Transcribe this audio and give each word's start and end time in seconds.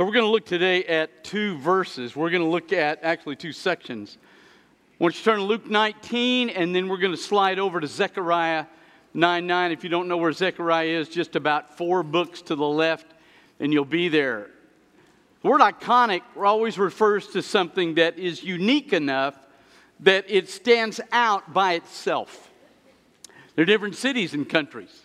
So 0.00 0.06
we're 0.06 0.12
going 0.12 0.24
to 0.24 0.30
look 0.30 0.46
today 0.46 0.82
at 0.84 1.24
two 1.24 1.58
verses. 1.58 2.16
We're 2.16 2.30
going 2.30 2.42
to 2.42 2.48
look 2.48 2.72
at 2.72 3.00
actually 3.02 3.36
two 3.36 3.52
sections. 3.52 4.16
I 4.92 5.04
want 5.04 5.14
you 5.14 5.18
to 5.18 5.24
turn 5.24 5.38
to 5.40 5.44
Luke 5.44 5.68
19, 5.68 6.48
and 6.48 6.74
then 6.74 6.88
we're 6.88 6.96
going 6.96 7.12
to 7.12 7.18
slide 7.18 7.58
over 7.58 7.80
to 7.80 7.86
Zechariah 7.86 8.64
9 9.12 9.46
9. 9.46 9.72
If 9.72 9.84
you 9.84 9.90
don't 9.90 10.08
know 10.08 10.16
where 10.16 10.32
Zechariah 10.32 10.86
is, 10.86 11.10
just 11.10 11.36
about 11.36 11.76
four 11.76 12.02
books 12.02 12.40
to 12.40 12.54
the 12.54 12.66
left, 12.66 13.08
and 13.58 13.74
you'll 13.74 13.84
be 13.84 14.08
there. 14.08 14.48
The 15.42 15.50
word 15.50 15.60
iconic 15.60 16.22
always 16.34 16.78
refers 16.78 17.26
to 17.32 17.42
something 17.42 17.96
that 17.96 18.18
is 18.18 18.42
unique 18.42 18.94
enough 18.94 19.38
that 20.00 20.24
it 20.28 20.48
stands 20.48 21.02
out 21.12 21.52
by 21.52 21.74
itself. 21.74 22.50
There 23.54 23.64
are 23.64 23.66
different 23.66 23.96
cities 23.96 24.32
and 24.32 24.48
countries 24.48 24.98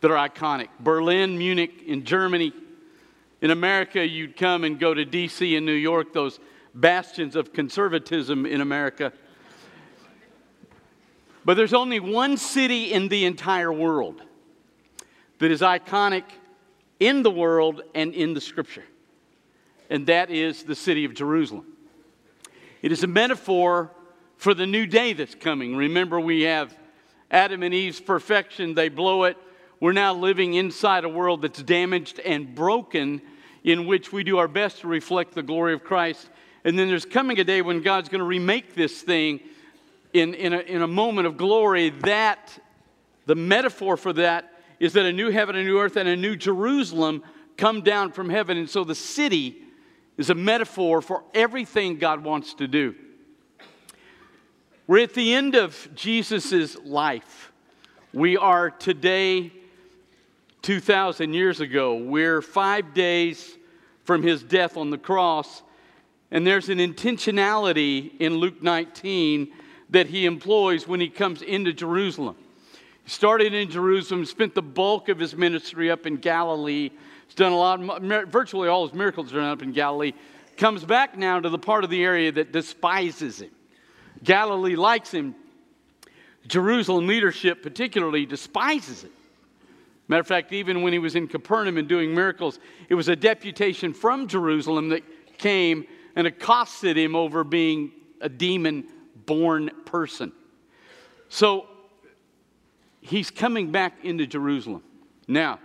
that 0.00 0.10
are 0.10 0.28
iconic 0.28 0.66
Berlin, 0.80 1.38
Munich 1.38 1.84
in 1.86 2.04
Germany, 2.04 2.52
in 3.42 3.50
America, 3.50 4.06
you'd 4.06 4.36
come 4.36 4.62
and 4.62 4.78
go 4.78 4.94
to 4.94 5.04
D.C. 5.04 5.56
and 5.56 5.66
New 5.66 5.72
York, 5.72 6.12
those 6.12 6.38
bastions 6.74 7.34
of 7.34 7.52
conservatism 7.52 8.46
in 8.46 8.60
America. 8.60 9.12
But 11.44 11.54
there's 11.54 11.74
only 11.74 11.98
one 11.98 12.36
city 12.36 12.92
in 12.92 13.08
the 13.08 13.24
entire 13.24 13.72
world 13.72 14.22
that 15.40 15.50
is 15.50 15.60
iconic 15.60 16.22
in 17.00 17.24
the 17.24 17.32
world 17.32 17.82
and 17.96 18.14
in 18.14 18.32
the 18.32 18.40
scripture, 18.40 18.84
and 19.90 20.06
that 20.06 20.30
is 20.30 20.62
the 20.62 20.76
city 20.76 21.04
of 21.04 21.12
Jerusalem. 21.12 21.66
It 22.80 22.92
is 22.92 23.02
a 23.02 23.08
metaphor 23.08 23.90
for 24.36 24.54
the 24.54 24.66
new 24.66 24.86
day 24.86 25.14
that's 25.14 25.34
coming. 25.34 25.74
Remember, 25.74 26.20
we 26.20 26.42
have 26.42 26.76
Adam 27.28 27.64
and 27.64 27.74
Eve's 27.74 28.00
perfection, 28.00 28.74
they 28.74 28.88
blow 28.88 29.24
it. 29.24 29.36
We're 29.80 29.90
now 29.90 30.14
living 30.14 30.54
inside 30.54 31.02
a 31.02 31.08
world 31.08 31.42
that's 31.42 31.60
damaged 31.60 32.20
and 32.20 32.54
broken 32.54 33.20
in 33.64 33.86
which 33.86 34.12
we 34.12 34.24
do 34.24 34.38
our 34.38 34.48
best 34.48 34.80
to 34.80 34.88
reflect 34.88 35.34
the 35.34 35.42
glory 35.42 35.74
of 35.74 35.84
Christ. 35.84 36.28
And 36.64 36.78
then 36.78 36.88
there's 36.88 37.04
coming 37.04 37.38
a 37.40 37.44
day 37.44 37.62
when 37.62 37.82
God's 37.82 38.08
going 38.08 38.20
to 38.20 38.24
remake 38.24 38.74
this 38.74 39.02
thing 39.02 39.40
in, 40.12 40.34
in, 40.34 40.52
a, 40.52 40.60
in 40.60 40.82
a 40.82 40.86
moment 40.86 41.26
of 41.26 41.36
glory. 41.36 41.90
That, 41.90 42.58
the 43.26 43.34
metaphor 43.34 43.96
for 43.96 44.12
that 44.14 44.52
is 44.78 44.94
that 44.94 45.06
a 45.06 45.12
new 45.12 45.30
heaven, 45.30 45.56
a 45.56 45.64
new 45.64 45.78
earth, 45.78 45.96
and 45.96 46.08
a 46.08 46.16
new 46.16 46.36
Jerusalem 46.36 47.22
come 47.56 47.82
down 47.82 48.12
from 48.12 48.28
heaven. 48.28 48.56
And 48.56 48.68
so 48.68 48.84
the 48.84 48.94
city 48.94 49.58
is 50.16 50.30
a 50.30 50.34
metaphor 50.34 51.00
for 51.00 51.24
everything 51.34 51.98
God 51.98 52.24
wants 52.24 52.54
to 52.54 52.66
do. 52.66 52.94
We're 54.86 55.04
at 55.04 55.14
the 55.14 55.34
end 55.34 55.54
of 55.54 55.88
Jesus' 55.94 56.76
life. 56.84 57.52
We 58.12 58.36
are 58.36 58.70
today 58.70 59.52
2,000 60.62 61.34
years 61.34 61.60
ago. 61.60 61.96
We're 61.96 62.40
five 62.40 62.94
days 62.94 63.58
from 64.04 64.22
his 64.22 64.42
death 64.42 64.76
on 64.76 64.90
the 64.90 64.98
cross, 64.98 65.62
and 66.30 66.46
there's 66.46 66.68
an 66.68 66.78
intentionality 66.78 68.12
in 68.20 68.36
Luke 68.36 68.62
19 68.62 69.52
that 69.90 70.06
he 70.06 70.24
employs 70.24 70.86
when 70.86 71.00
he 71.00 71.08
comes 71.08 71.42
into 71.42 71.72
Jerusalem. 71.72 72.36
He 73.04 73.10
started 73.10 73.52
in 73.52 73.70
Jerusalem, 73.70 74.24
spent 74.24 74.54
the 74.54 74.62
bulk 74.62 75.08
of 75.08 75.18
his 75.18 75.36
ministry 75.36 75.90
up 75.90 76.06
in 76.06 76.16
Galilee. 76.16 76.90
He's 77.26 77.34
done 77.34 77.52
a 77.52 77.56
lot, 77.56 78.02
virtually 78.28 78.68
all 78.68 78.86
his 78.86 78.94
miracles 78.94 79.32
are 79.32 79.36
done 79.36 79.50
up 79.50 79.62
in 79.62 79.72
Galilee. 79.72 80.12
Comes 80.56 80.84
back 80.84 81.18
now 81.18 81.40
to 81.40 81.48
the 81.48 81.58
part 81.58 81.82
of 81.82 81.90
the 81.90 82.04
area 82.04 82.30
that 82.32 82.52
despises 82.52 83.40
him. 83.40 83.50
Galilee 84.22 84.76
likes 84.76 85.10
him. 85.10 85.34
Jerusalem 86.46 87.06
leadership, 87.06 87.62
particularly, 87.62 88.26
despises 88.26 89.04
it. 89.04 89.12
Matter 90.08 90.20
of 90.20 90.26
fact, 90.26 90.52
even 90.52 90.82
when 90.82 90.92
he 90.92 90.98
was 90.98 91.14
in 91.14 91.28
Capernaum 91.28 91.78
and 91.78 91.88
doing 91.88 92.14
miracles, 92.14 92.58
it 92.88 92.94
was 92.94 93.08
a 93.08 93.16
deputation 93.16 93.94
from 93.94 94.26
Jerusalem 94.26 94.90
that 94.90 95.02
came 95.38 95.86
and 96.16 96.26
accosted 96.26 96.96
him 96.96 97.16
over 97.16 97.44
being 97.44 97.92
a 98.20 98.28
demon 98.28 98.86
born 99.26 99.70
person. 99.84 100.32
So 101.28 101.66
he's 103.00 103.30
coming 103.30 103.72
back 103.72 104.04
into 104.04 104.26
Jerusalem. 104.26 104.82
Now, 105.28 105.60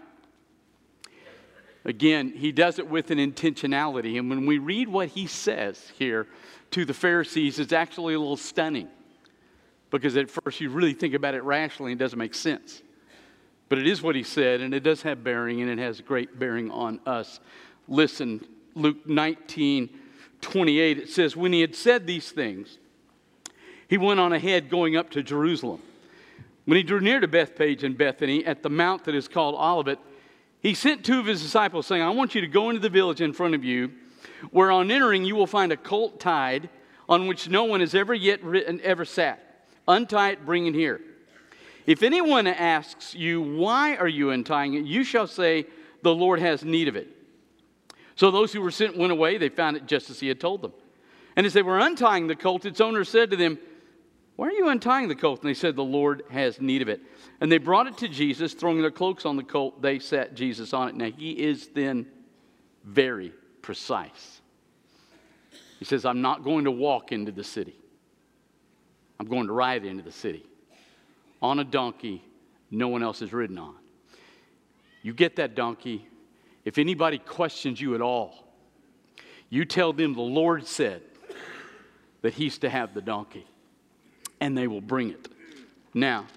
again, 1.83 2.31
he 2.35 2.51
does 2.51 2.79
it 2.79 2.87
with 2.87 3.11
an 3.11 3.17
intentionality. 3.17 4.17
And 4.17 4.29
when 4.29 4.45
we 4.45 4.59
read 4.59 4.87
what 4.87 5.09
he 5.09 5.27
says 5.27 5.91
here 5.97 6.27
to 6.71 6.85
the 6.85 6.93
Pharisees, 6.93 7.59
it's 7.59 7.73
actually 7.73 8.13
a 8.13 8.19
little 8.19 8.37
stunning 8.37 8.87
because 9.89 10.15
at 10.17 10.29
first 10.29 10.59
you 10.61 10.69
really 10.69 10.93
think 10.93 11.13
about 11.13 11.33
it 11.33 11.43
rationally, 11.43 11.91
and 11.91 12.01
it 12.01 12.03
doesn't 12.03 12.19
make 12.19 12.35
sense. 12.35 12.81
But 13.69 13.79
it 13.79 13.87
is 13.87 14.01
what 14.01 14.15
he 14.15 14.23
said, 14.23 14.61
and 14.61 14.73
it 14.73 14.81
does 14.81 15.01
have 15.01 15.23
bearing, 15.23 15.61
and 15.61 15.69
it 15.69 15.79
has 15.79 15.99
great 16.01 16.39
bearing 16.39 16.71
on 16.71 16.99
us. 17.05 17.39
Listen, 17.87 18.45
Luke 18.75 19.07
19 19.07 19.89
28, 20.39 20.97
it 20.99 21.09
says, 21.09 21.35
When 21.35 21.51
he 21.51 21.61
had 21.61 21.75
said 21.75 22.05
these 22.05 22.31
things, 22.31 22.77
he 23.87 23.97
went 23.97 24.19
on 24.19 24.33
ahead 24.33 24.69
going 24.69 24.95
up 24.95 25.09
to 25.11 25.23
Jerusalem. 25.23 25.81
When 26.65 26.77
he 26.77 26.83
drew 26.83 26.99
near 26.99 27.19
to 27.19 27.27
Bethphage 27.27 27.83
and 27.83 27.97
Bethany 27.97 28.45
at 28.45 28.61
the 28.61 28.69
mount 28.69 29.05
that 29.05 29.15
is 29.15 29.27
called 29.27 29.55
Olivet, 29.55 29.99
he 30.59 30.73
sent 30.73 31.05
two 31.05 31.19
of 31.19 31.25
his 31.25 31.41
disciples, 31.41 31.87
saying, 31.87 32.01
I 32.01 32.09
want 32.09 32.35
you 32.35 32.41
to 32.41 32.47
go 32.47 32.69
into 32.69 32.81
the 32.81 32.89
village 32.89 33.21
in 33.21 33.33
front 33.33 33.55
of 33.55 33.63
you, 33.63 33.91
where 34.51 34.69
on 34.69 34.91
entering 34.91 35.23
you 35.23 35.35
will 35.35 35.47
find 35.47 35.71
a 35.71 35.77
colt 35.77 36.19
tied 36.19 36.69
on 37.07 37.27
which 37.27 37.49
no 37.49 37.63
one 37.63 37.79
has 37.79 37.95
ever 37.95 38.13
yet 38.13 38.43
written, 38.43 38.81
ever 38.83 39.05
sat. 39.05 39.65
Untie 39.87 40.31
it, 40.31 40.45
bring 40.45 40.67
it 40.67 40.75
here. 40.75 40.99
If 41.87 42.03
anyone 42.03 42.47
asks 42.47 43.15
you, 43.15 43.41
Why 43.41 43.95
are 43.95 44.09
you 44.09 44.29
untying 44.31 44.75
it? 44.75 44.85
you 44.85 45.03
shall 45.05 45.25
say, 45.25 45.65
The 46.03 46.13
Lord 46.13 46.39
has 46.39 46.63
need 46.63 46.89
of 46.89 46.97
it. 46.97 47.07
So 48.15 48.29
those 48.29 48.51
who 48.51 48.61
were 48.61 48.71
sent 48.71 48.97
went 48.97 49.13
away. 49.13 49.37
They 49.37 49.49
found 49.49 49.77
it 49.77 49.87
just 49.87 50.09
as 50.09 50.19
he 50.19 50.27
had 50.27 50.39
told 50.39 50.61
them. 50.61 50.73
And 51.35 51.45
as 51.45 51.53
they 51.53 51.61
were 51.61 51.79
untying 51.79 52.27
the 52.27 52.35
colt, 52.35 52.65
its 52.65 52.81
owner 52.81 53.05
said 53.05 53.31
to 53.31 53.37
them, 53.37 53.57
Why 54.35 54.47
are 54.47 54.51
you 54.51 54.67
untying 54.67 55.07
the 55.07 55.15
colt? 55.15 55.41
And 55.41 55.49
they 55.49 55.53
said, 55.53 55.77
The 55.77 55.83
Lord 55.83 56.23
has 56.29 56.59
need 56.59 56.81
of 56.81 56.89
it. 56.89 57.01
And 57.39 57.49
they 57.49 57.57
brought 57.57 57.87
it 57.87 57.97
to 57.99 58.09
Jesus, 58.09 58.53
throwing 58.53 58.81
their 58.81 58.91
cloaks 58.91 59.25
on 59.25 59.37
the 59.37 59.43
colt. 59.43 59.81
They 59.81 59.99
set 59.99 60.35
Jesus 60.35 60.73
on 60.73 60.89
it. 60.89 60.95
Now 60.95 61.11
he 61.15 61.31
is 61.31 61.69
then 61.69 62.05
very 62.83 63.31
precise. 63.61 64.41
He 65.79 65.85
says, 65.85 66.03
I'm 66.03 66.21
not 66.21 66.43
going 66.43 66.65
to 66.65 66.71
walk 66.71 67.13
into 67.13 67.31
the 67.31 67.45
city, 67.45 67.77
I'm 69.21 69.27
going 69.27 69.47
to 69.47 69.53
ride 69.53 69.85
into 69.85 70.03
the 70.03 70.11
city 70.11 70.45
on 71.41 71.59
a 71.59 71.63
donkey 71.63 72.23
no 72.69 72.87
one 72.87 73.03
else 73.03 73.19
has 73.19 73.33
ridden 73.33 73.57
on. 73.57 73.75
You 75.01 75.13
get 75.13 75.37
that 75.37 75.55
donkey. 75.55 76.07
If 76.65 76.77
anybody 76.77 77.17
questions 77.17 77.79
you 77.79 77.95
at 77.95 78.01
all, 78.01 78.45
you 79.49 79.63
tell 79.63 79.93
them 79.93 80.13
the 80.13 80.21
Lord 80.21 80.67
said 80.67 81.01
that 82.21 82.33
He's 82.33 82.57
to 82.59 82.69
have 82.69 82.93
the 82.93 83.01
donkey, 83.01 83.45
and 84.41 84.57
they 84.57 84.67
will 84.67 84.81
bring 84.81 85.11
it. 85.11 85.29
Now, 85.93 86.27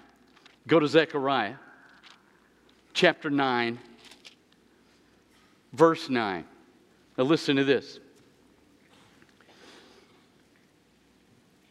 go 0.67 0.79
to 0.79 0.87
Zechariah 0.87 1.55
chapter 2.93 3.29
9, 3.29 3.79
verse 5.73 6.09
9. 6.09 6.45
Now, 7.17 7.23
listen 7.25 7.57
to 7.57 7.65
this. 7.65 7.99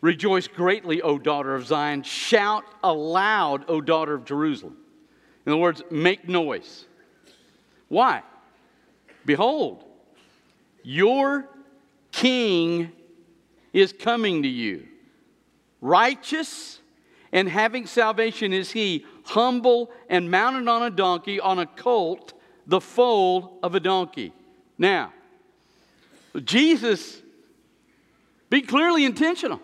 Rejoice 0.01 0.49
greatly, 0.49 1.03
O 1.03 1.19
daughter 1.19 1.55
of 1.55 1.67
Zion. 1.67 2.03
Shout 2.03 2.65
aloud, 2.83 3.65
O 3.69 3.81
daughter 3.81 4.15
of 4.15 4.25
Jerusalem. 4.25 4.77
In 5.45 5.53
other 5.53 5.61
words, 5.61 5.83
make 5.91 6.29
noise. 6.29 6.87
Why? 7.89 8.23
Behold, 9.27 9.85
your 10.83 11.49
king 12.13 12.93
is 13.73 13.93
coming 13.93 14.43
to 14.43 14.49
you. 14.49 14.87
Righteous 15.81 16.79
and 17.33 17.49
having 17.49 17.87
salvation 17.87 18.53
is 18.53 18.73
he, 18.73 19.05
humble 19.25 19.91
and 20.09 20.31
mounted 20.31 20.69
on 20.69 20.83
a 20.83 20.91
donkey, 20.91 21.41
on 21.41 21.59
a 21.59 21.67
colt, 21.67 22.33
the 22.67 22.81
foal 22.81 23.59
of 23.63 23.75
a 23.75 23.81
donkey. 23.81 24.33
Now, 24.79 25.13
Jesus, 26.45 27.21
be 28.49 28.63
clearly 28.63 29.05
intentional. 29.05 29.61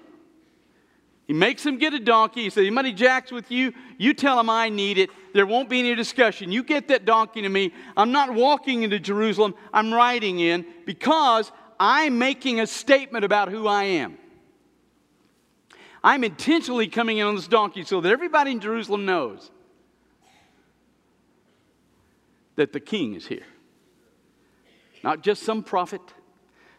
He 1.26 1.32
makes 1.32 1.66
him 1.66 1.76
get 1.78 1.92
a 1.92 1.98
donkey. 1.98 2.44
He 2.44 2.50
says, 2.50 2.62
Anybody 2.62 2.92
jacks 2.92 3.32
with 3.32 3.50
you, 3.50 3.72
you 3.98 4.14
tell 4.14 4.38
him 4.38 4.48
I 4.48 4.68
need 4.68 4.96
it. 4.96 5.10
There 5.32 5.44
won't 5.44 5.68
be 5.68 5.80
any 5.80 5.94
discussion. 5.94 6.52
You 6.52 6.62
get 6.62 6.88
that 6.88 7.04
donkey 7.04 7.42
to 7.42 7.48
me. 7.48 7.72
I'm 7.96 8.12
not 8.12 8.32
walking 8.32 8.84
into 8.84 9.00
Jerusalem, 9.00 9.54
I'm 9.72 9.92
riding 9.92 10.38
in 10.38 10.64
because 10.84 11.50
I'm 11.80 12.18
making 12.18 12.60
a 12.60 12.66
statement 12.66 13.24
about 13.24 13.50
who 13.50 13.66
I 13.66 13.84
am. 13.84 14.18
I'm 16.02 16.22
intentionally 16.22 16.86
coming 16.86 17.18
in 17.18 17.26
on 17.26 17.34
this 17.34 17.48
donkey 17.48 17.82
so 17.82 18.00
that 18.00 18.12
everybody 18.12 18.52
in 18.52 18.60
Jerusalem 18.60 19.04
knows 19.04 19.50
that 22.54 22.72
the 22.72 22.78
king 22.78 23.14
is 23.14 23.26
here. 23.26 23.46
Not 25.02 25.22
just 25.22 25.42
some 25.42 25.64
prophet, 25.64 26.00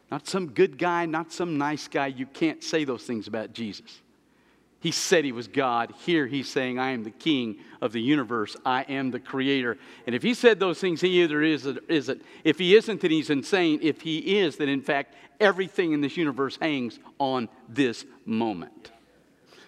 not 0.10 0.26
some 0.26 0.48
good 0.48 0.78
guy, 0.78 1.06
not 1.06 1.34
some 1.34 1.58
nice 1.58 1.90
guy. 1.90 2.08
You 2.08 2.26
can't 2.26 2.64
say 2.64 2.86
those 2.86 3.04
things 3.04 3.28
about 3.28 3.52
Jesus. 3.52 4.02
He 4.80 4.92
said 4.92 5.26
he 5.26 5.32
was 5.32 5.48
God. 5.48 5.94
Here 6.06 6.28
he's 6.28 6.50
saying, 6.50 6.78
I 6.78 6.92
am 6.92 7.04
the 7.04 7.10
king 7.10 7.58
of 7.82 7.94
the 7.94 8.02
universe. 8.02 8.56
I 8.64 8.84
am 8.84 9.10
the 9.10 9.20
creator. 9.20 9.78
And 10.06 10.16
if 10.16 10.22
he 10.22 10.34
said 10.34 10.60
those 10.60 10.80
things, 10.80 11.02
he 11.02 11.24
either 11.24 11.42
is 11.42 11.66
or 11.66 11.78
isn't. 11.88 12.22
If 12.44 12.60
he 12.60 12.76
isn't, 12.76 13.02
then 13.02 13.12
he's 13.12 13.32
insane. 13.32 13.80
If 13.82 14.02
he 14.02 14.40
is, 14.40 14.58
then 14.58 14.70
in 14.70 14.82
fact, 14.82 15.16
everything 15.40 15.94
in 15.94 16.02
this 16.02 16.16
universe 16.16 16.58
hangs 16.62 17.00
on 17.20 17.50
this 17.68 18.06
moment. 18.26 18.92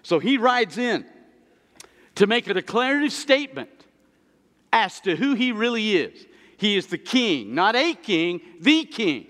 So 0.04 0.20
he 0.20 0.38
rides 0.38 0.78
in 0.78 1.06
to 2.16 2.28
make 2.28 2.48
a 2.48 2.54
declarative 2.54 3.12
statement 3.12 3.70
as 4.72 5.00
to 5.02 5.16
who 5.16 5.34
he 5.34 5.52
really 5.52 5.96
is. 5.96 6.26
He 6.58 6.78
is 6.78 6.88
the 6.88 6.98
king, 6.98 7.56
not 7.56 7.76
a 7.76 7.94
king, 7.96 8.42
the 8.60 8.86
king. 8.86 9.26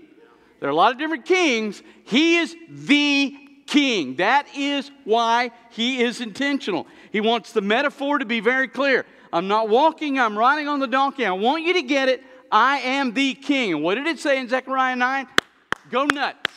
There 0.59 0.67
are 0.67 0.71
a 0.71 0.75
lot 0.75 0.91
of 0.91 0.97
different 0.97 1.25
kings. 1.25 1.81
He 2.03 2.37
is 2.37 2.55
the 2.67 3.33
king. 3.69 4.15
That 4.15 4.47
is 4.55 4.91
why 5.03 5.51
he 5.69 6.01
is 6.01 6.21
intentional. 6.21 6.87
He 7.11 7.21
wants 7.21 7.51
the 7.51 7.61
metaphor 7.61 8.17
to 8.17 8.25
be 8.25 8.39
very 8.39 8.67
clear. 8.67 9.05
I'm 9.31 9.47
not 9.47 9.69
walking, 9.69 10.19
I'm 10.19 10.37
riding 10.37 10.67
on 10.67 10.79
the 10.79 10.87
donkey. 10.87 11.25
I 11.25 11.31
want 11.31 11.63
you 11.63 11.73
to 11.73 11.83
get 11.83 12.09
it. 12.09 12.23
I 12.51 12.79
am 12.79 13.13
the 13.13 13.35
king. 13.35 13.83
What 13.83 13.95
did 13.95 14.07
it 14.07 14.19
say 14.19 14.39
in 14.39 14.49
Zechariah 14.49 14.95
9? 14.95 15.27
Go 15.91 16.05
nuts. 16.05 16.51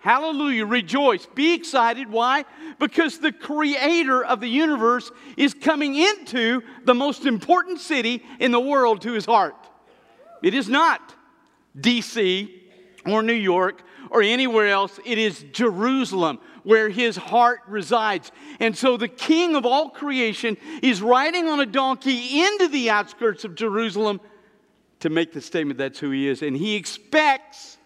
Hallelujah. 0.00 0.66
Rejoice. 0.66 1.24
Be 1.34 1.54
excited. 1.54 2.10
Why? 2.10 2.44
Because 2.78 3.18
the 3.18 3.32
creator 3.32 4.24
of 4.24 4.40
the 4.40 4.48
universe 4.48 5.10
is 5.36 5.54
coming 5.54 5.94
into 5.94 6.62
the 6.84 6.94
most 6.94 7.26
important 7.26 7.80
city 7.80 8.22
in 8.40 8.50
the 8.50 8.60
world 8.60 9.02
to 9.02 9.12
his 9.12 9.24
heart. 9.24 9.56
It 10.42 10.52
is 10.52 10.68
not 10.68 11.14
D.C. 11.80 12.62
or 13.06 13.22
New 13.22 13.32
York 13.32 13.82
or 14.14 14.22
anywhere 14.22 14.68
else. 14.68 15.00
It 15.04 15.18
is 15.18 15.44
Jerusalem 15.50 16.38
where 16.62 16.88
his 16.88 17.16
heart 17.16 17.62
resides. 17.66 18.30
And 18.60 18.78
so 18.78 18.96
the 18.96 19.08
king 19.08 19.56
of 19.56 19.66
all 19.66 19.90
creation 19.90 20.56
is 20.84 21.02
riding 21.02 21.48
on 21.48 21.58
a 21.58 21.66
donkey 21.66 22.40
into 22.44 22.68
the 22.68 22.90
outskirts 22.90 23.44
of 23.44 23.56
Jerusalem 23.56 24.20
to 25.00 25.10
make 25.10 25.32
the 25.32 25.40
statement 25.40 25.78
that's 25.78 25.98
who 25.98 26.12
he 26.12 26.28
is. 26.28 26.42
And 26.42 26.56
he 26.56 26.76
expects, 26.76 27.76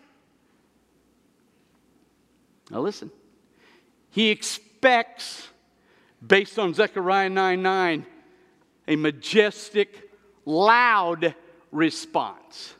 now 2.70 2.80
listen, 2.80 3.10
he 4.10 4.28
expects, 4.28 5.48
based 6.24 6.58
on 6.58 6.74
Zechariah 6.74 7.30
9 7.30 7.62
9, 7.62 8.06
a 8.86 8.96
majestic, 8.96 10.10
loud 10.44 11.34
response. 11.72 12.74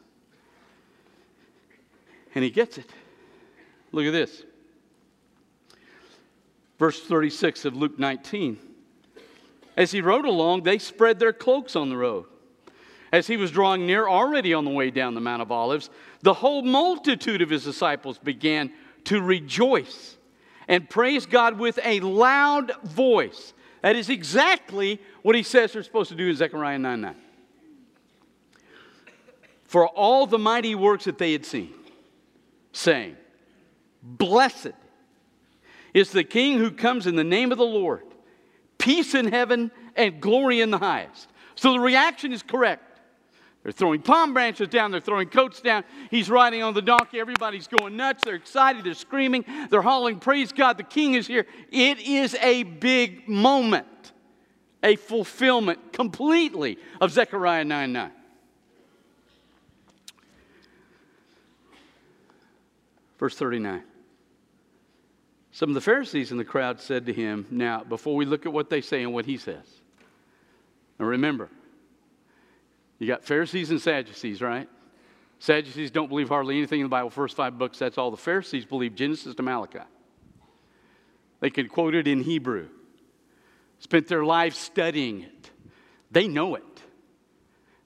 And 2.34 2.44
he 2.44 2.50
gets 2.50 2.76
it. 2.76 2.90
Look 3.92 4.06
at 4.06 4.12
this. 4.12 4.44
Verse 6.78 7.02
36 7.02 7.64
of 7.64 7.76
Luke 7.76 7.98
19. 7.98 8.58
As 9.76 9.92
he 9.92 10.00
rode 10.00 10.24
along, 10.24 10.62
they 10.62 10.78
spread 10.78 11.18
their 11.18 11.32
cloaks 11.32 11.76
on 11.76 11.88
the 11.88 11.96
road. 11.96 12.26
As 13.12 13.26
he 13.26 13.36
was 13.36 13.50
drawing 13.50 13.86
near, 13.86 14.06
already 14.06 14.52
on 14.52 14.64
the 14.64 14.70
way 14.70 14.90
down 14.90 15.14
the 15.14 15.20
Mount 15.20 15.40
of 15.40 15.50
Olives, 15.50 15.88
the 16.22 16.34
whole 16.34 16.62
multitude 16.62 17.42
of 17.42 17.50
his 17.50 17.64
disciples 17.64 18.18
began 18.18 18.72
to 19.04 19.22
rejoice 19.22 20.16
and 20.66 20.88
praise 20.88 21.24
God 21.24 21.58
with 21.58 21.78
a 21.82 22.00
loud 22.00 22.72
voice. 22.84 23.54
That 23.82 23.96
is 23.96 24.10
exactly 24.10 25.00
what 25.22 25.34
he 25.34 25.42
says 25.42 25.72
they're 25.72 25.82
supposed 25.82 26.10
to 26.10 26.16
do 26.16 26.28
in 26.28 26.36
Zechariah 26.36 26.78
9 26.78 27.00
9. 27.00 27.14
For 29.64 29.86
all 29.86 30.26
the 30.26 30.38
mighty 30.38 30.74
works 30.74 31.04
that 31.04 31.18
they 31.18 31.32
had 31.32 31.46
seen, 31.46 31.72
saying, 32.72 33.16
Blessed 34.02 34.72
is 35.94 36.10
the 36.10 36.24
King 36.24 36.58
who 36.58 36.70
comes 36.70 37.06
in 37.06 37.16
the 37.16 37.24
name 37.24 37.52
of 37.52 37.58
the 37.58 37.64
Lord, 37.64 38.02
peace 38.78 39.14
in 39.14 39.28
heaven 39.28 39.70
and 39.96 40.20
glory 40.20 40.60
in 40.60 40.70
the 40.70 40.78
highest. 40.78 41.28
So 41.54 41.72
the 41.72 41.80
reaction 41.80 42.32
is 42.32 42.42
correct. 42.42 42.84
They're 43.62 43.72
throwing 43.72 44.00
palm 44.00 44.32
branches 44.32 44.68
down, 44.68 44.92
they're 44.92 45.00
throwing 45.00 45.28
coats 45.28 45.60
down. 45.60 45.84
He's 46.10 46.30
riding 46.30 46.62
on 46.62 46.74
the 46.74 46.82
donkey. 46.82 47.18
Everybody's 47.18 47.66
going 47.66 47.96
nuts. 47.96 48.24
They're 48.24 48.36
excited, 48.36 48.84
they're 48.84 48.94
screaming, 48.94 49.44
they're 49.68 49.82
hauling, 49.82 50.20
Praise 50.20 50.52
God, 50.52 50.78
the 50.78 50.84
king 50.84 51.14
is 51.14 51.26
here. 51.26 51.46
It 51.70 51.98
is 51.98 52.34
a 52.36 52.62
big 52.62 53.28
moment, 53.28 54.12
a 54.82 54.96
fulfillment 54.96 55.92
completely 55.92 56.78
of 57.00 57.10
Zechariah 57.10 57.64
9 57.64 57.92
9. 57.92 58.12
Verse 63.18 63.36
39. 63.36 63.82
Some 65.50 65.70
of 65.70 65.74
the 65.74 65.80
Pharisees 65.80 66.30
in 66.30 66.38
the 66.38 66.44
crowd 66.44 66.80
said 66.80 67.06
to 67.06 67.12
him, 67.12 67.46
Now, 67.50 67.82
before 67.82 68.14
we 68.14 68.24
look 68.24 68.46
at 68.46 68.52
what 68.52 68.70
they 68.70 68.80
say 68.80 69.02
and 69.02 69.12
what 69.12 69.24
he 69.24 69.36
says, 69.38 69.66
now 70.98 71.06
remember, 71.06 71.48
you 72.98 73.06
got 73.06 73.24
Pharisees 73.24 73.70
and 73.70 73.80
Sadducees, 73.80 74.42
right? 74.42 74.68
Sadducees 75.38 75.90
don't 75.90 76.08
believe 76.08 76.28
hardly 76.28 76.56
anything 76.58 76.80
in 76.80 76.86
the 76.86 76.90
Bible. 76.90 77.10
First 77.10 77.36
five 77.36 77.58
books, 77.58 77.78
that's 77.78 77.96
all. 77.96 78.10
The 78.10 78.16
Pharisees 78.16 78.64
believe 78.64 78.94
Genesis 78.94 79.34
to 79.36 79.42
Malachi. 79.42 79.80
They 81.40 81.50
can 81.50 81.68
quote 81.68 81.94
it 81.94 82.08
in 82.08 82.22
Hebrew, 82.22 82.68
spent 83.78 84.08
their 84.08 84.24
lives 84.24 84.58
studying 84.58 85.22
it. 85.22 85.50
They 86.10 86.26
know 86.26 86.56
it. 86.56 86.64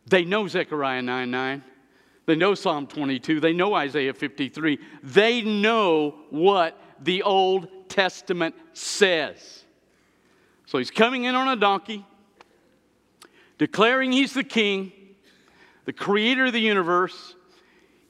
They 0.06 0.24
know 0.24 0.48
Zechariah 0.48 1.02
9 1.02 1.30
9. 1.30 1.64
They 2.26 2.36
know 2.36 2.54
Psalm 2.54 2.86
22. 2.86 3.40
They 3.40 3.52
know 3.52 3.74
Isaiah 3.74 4.14
53. 4.14 4.78
They 5.02 5.42
know 5.42 6.14
what 6.30 6.80
the 7.00 7.22
Old 7.22 7.68
Testament 7.88 8.54
says. 8.72 9.64
So 10.66 10.78
he's 10.78 10.90
coming 10.90 11.24
in 11.24 11.34
on 11.34 11.48
a 11.48 11.56
donkey, 11.56 12.06
declaring 13.58 14.12
he's 14.12 14.34
the 14.34 14.44
king, 14.44 14.92
the 15.84 15.92
creator 15.92 16.46
of 16.46 16.52
the 16.52 16.60
universe. 16.60 17.34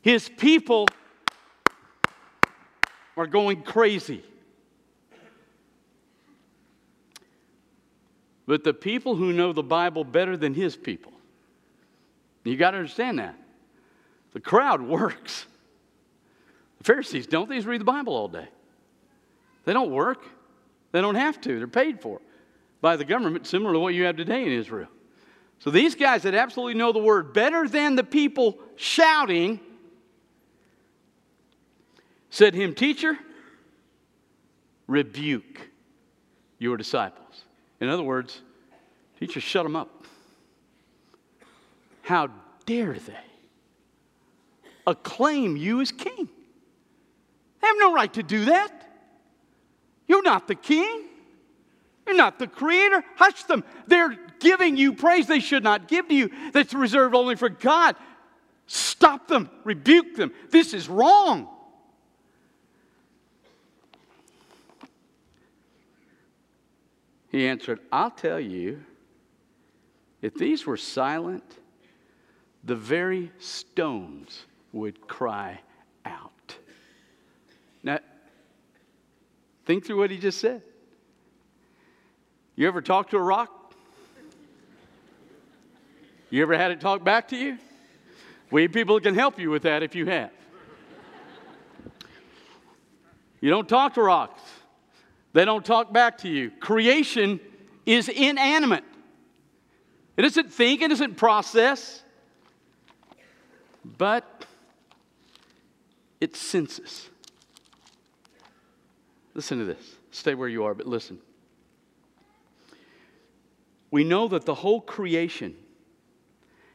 His 0.02 0.28
people 0.28 0.86
are 3.16 3.26
going 3.26 3.62
crazy. 3.62 4.22
But 8.46 8.64
the 8.64 8.74
people 8.74 9.16
who 9.16 9.32
know 9.32 9.52
the 9.52 9.62
Bible 9.62 10.04
better 10.04 10.36
than 10.36 10.52
his 10.52 10.76
people, 10.76 11.12
you 12.44 12.56
got 12.56 12.72
to 12.72 12.78
understand 12.78 13.18
that. 13.18 13.36
The 14.32 14.40
crowd 14.40 14.82
works. 14.86 15.46
The 16.78 16.84
Pharisees 16.84 17.26
don't. 17.26 17.48
They 17.48 17.56
just 17.56 17.68
read 17.68 17.80
the 17.80 17.86
Bible 17.86 18.14
all 18.14 18.28
day. 18.28 18.48
They 19.64 19.72
don't 19.72 19.90
work. 19.90 20.24
They 20.90 21.00
don't 21.00 21.14
have 21.14 21.40
to. 21.42 21.58
They're 21.58 21.68
paid 21.68 22.00
for 22.00 22.20
by 22.80 22.96
the 22.96 23.04
government, 23.04 23.46
similar 23.46 23.72
to 23.72 23.78
what 23.78 23.94
you 23.94 24.04
have 24.04 24.16
today 24.16 24.44
in 24.44 24.52
Israel. 24.52 24.88
So 25.60 25.70
these 25.70 25.94
guys 25.94 26.24
that 26.24 26.34
absolutely 26.34 26.74
know 26.74 26.92
the 26.92 26.98
word 26.98 27.32
better 27.32 27.68
than 27.68 27.94
the 27.94 28.02
people 28.02 28.58
shouting 28.74 29.60
said 32.30 32.54
him, 32.54 32.74
Teacher, 32.74 33.16
rebuke 34.88 35.68
your 36.58 36.76
disciples. 36.76 37.44
In 37.80 37.88
other 37.88 38.02
words, 38.02 38.40
teacher, 39.20 39.40
shut 39.40 39.64
them 39.64 39.76
up. 39.76 40.04
How 42.02 42.28
dare 42.66 42.94
they 42.94 43.31
acclaim 44.86 45.56
you 45.56 45.80
as 45.80 45.92
king? 45.92 46.28
They 47.60 47.66
have 47.66 47.76
no 47.78 47.92
right 47.92 48.12
to 48.14 48.22
do 48.22 48.46
that. 48.46 48.70
You're 50.06 50.22
not 50.22 50.48
the 50.48 50.54
king. 50.54 51.04
You're 52.06 52.16
not 52.16 52.38
the 52.38 52.46
creator. 52.46 53.04
Hush 53.16 53.44
them. 53.44 53.64
They're 53.86 54.18
giving 54.40 54.76
you 54.76 54.92
praise 54.92 55.26
they 55.26 55.40
should 55.40 55.62
not 55.62 55.88
give 55.88 56.08
to 56.08 56.14
you, 56.14 56.30
that's 56.52 56.74
reserved 56.74 57.14
only 57.14 57.36
for 57.36 57.48
God. 57.48 57.96
Stop 58.66 59.28
them. 59.28 59.48
Rebuke 59.64 60.16
them. 60.16 60.32
This 60.50 60.74
is 60.74 60.88
wrong. 60.88 61.48
He 67.30 67.46
answered, 67.46 67.80
I'll 67.90 68.10
tell 68.10 68.38
you, 68.38 68.84
if 70.20 70.34
these 70.34 70.66
were 70.66 70.76
silent, 70.76 71.44
the 72.62 72.76
very 72.76 73.32
stones 73.38 74.44
would 74.72 75.06
cry 75.06 75.60
out. 76.04 76.56
Now, 77.82 77.98
think 79.64 79.84
through 79.84 79.98
what 79.98 80.10
he 80.10 80.18
just 80.18 80.40
said. 80.40 80.62
You 82.56 82.68
ever 82.68 82.80
talk 82.80 83.10
to 83.10 83.16
a 83.16 83.22
rock? 83.22 83.74
You 86.30 86.42
ever 86.42 86.56
had 86.56 86.70
it 86.70 86.80
talk 86.80 87.04
back 87.04 87.28
to 87.28 87.36
you? 87.36 87.58
We 88.50 88.68
people 88.68 89.00
can 89.00 89.14
help 89.14 89.38
you 89.38 89.50
with 89.50 89.62
that 89.62 89.82
if 89.82 89.94
you 89.94 90.06
have. 90.06 90.30
You 93.40 93.50
don't 93.50 93.68
talk 93.68 93.94
to 93.94 94.02
rocks, 94.02 94.40
they 95.32 95.44
don't 95.44 95.64
talk 95.64 95.92
back 95.92 96.18
to 96.18 96.28
you. 96.28 96.50
Creation 96.60 97.40
is 97.84 98.08
inanimate, 98.08 98.84
it 100.16 100.22
doesn't 100.22 100.52
think, 100.52 100.80
it 100.80 100.88
doesn't 100.88 101.16
process, 101.16 102.02
but 103.84 104.31
it 106.22 106.36
senses. 106.36 107.10
Listen 109.34 109.58
to 109.58 109.64
this. 109.64 109.96
Stay 110.12 110.34
where 110.34 110.48
you 110.48 110.62
are, 110.64 110.72
but 110.72 110.86
listen. 110.86 111.18
we 113.90 114.04
know 114.04 114.26
that 114.28 114.46
the 114.46 114.54
whole 114.54 114.80
creation 114.80 115.54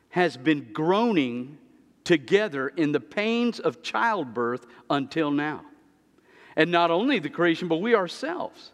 has 0.09 0.37
been 0.37 0.71
groaning 0.71 1.57
together 2.03 2.67
in 2.69 2.91
the 2.91 2.99
pains 2.99 3.59
of 3.59 3.81
childbirth 3.81 4.65
until 4.89 5.31
now. 5.31 5.61
And 6.55 6.69
not 6.69 6.91
only 6.91 7.19
the 7.19 7.29
creation, 7.29 7.67
but 7.67 7.77
we 7.77 7.95
ourselves, 7.95 8.71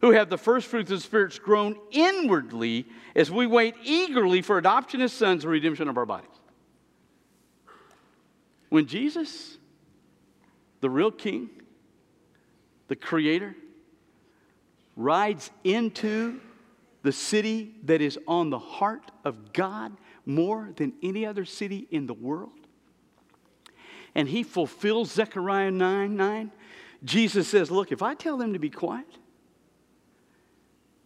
who 0.00 0.12
have 0.12 0.30
the 0.30 0.38
first 0.38 0.68
fruits 0.68 0.90
of 0.90 0.98
the 0.98 1.02
spirits 1.02 1.38
groan 1.38 1.76
inwardly 1.90 2.86
as 3.16 3.30
we 3.30 3.46
wait 3.46 3.74
eagerly 3.82 4.42
for 4.42 4.58
adoption 4.58 5.00
as 5.00 5.12
sons 5.12 5.44
and 5.44 5.50
redemption 5.50 5.88
of 5.88 5.96
our 5.96 6.06
bodies. 6.06 6.28
When 8.68 8.86
Jesus, 8.86 9.58
the 10.82 10.90
real 10.90 11.12
king, 11.12 11.48
the 12.88 12.96
creator, 12.96 13.54
rides 14.96 15.50
into 15.64 16.40
the 17.02 17.12
city 17.12 17.74
that 17.84 18.02
is 18.02 18.18
on 18.26 18.50
the 18.50 18.58
heart 18.58 19.10
of 19.24 19.52
God 19.52 19.96
more 20.26 20.70
than 20.76 20.92
any 21.02 21.24
other 21.24 21.44
city 21.44 21.86
in 21.90 22.06
the 22.06 22.14
world. 22.14 22.50
And 24.14 24.28
he 24.28 24.42
fulfills 24.42 25.12
Zechariah 25.12 25.70
9 25.70 26.16
9. 26.16 26.52
Jesus 27.04 27.48
says, 27.48 27.70
Look, 27.70 27.92
if 27.92 28.02
I 28.02 28.14
tell 28.14 28.36
them 28.36 28.52
to 28.52 28.58
be 28.58 28.68
quiet, 28.68 29.06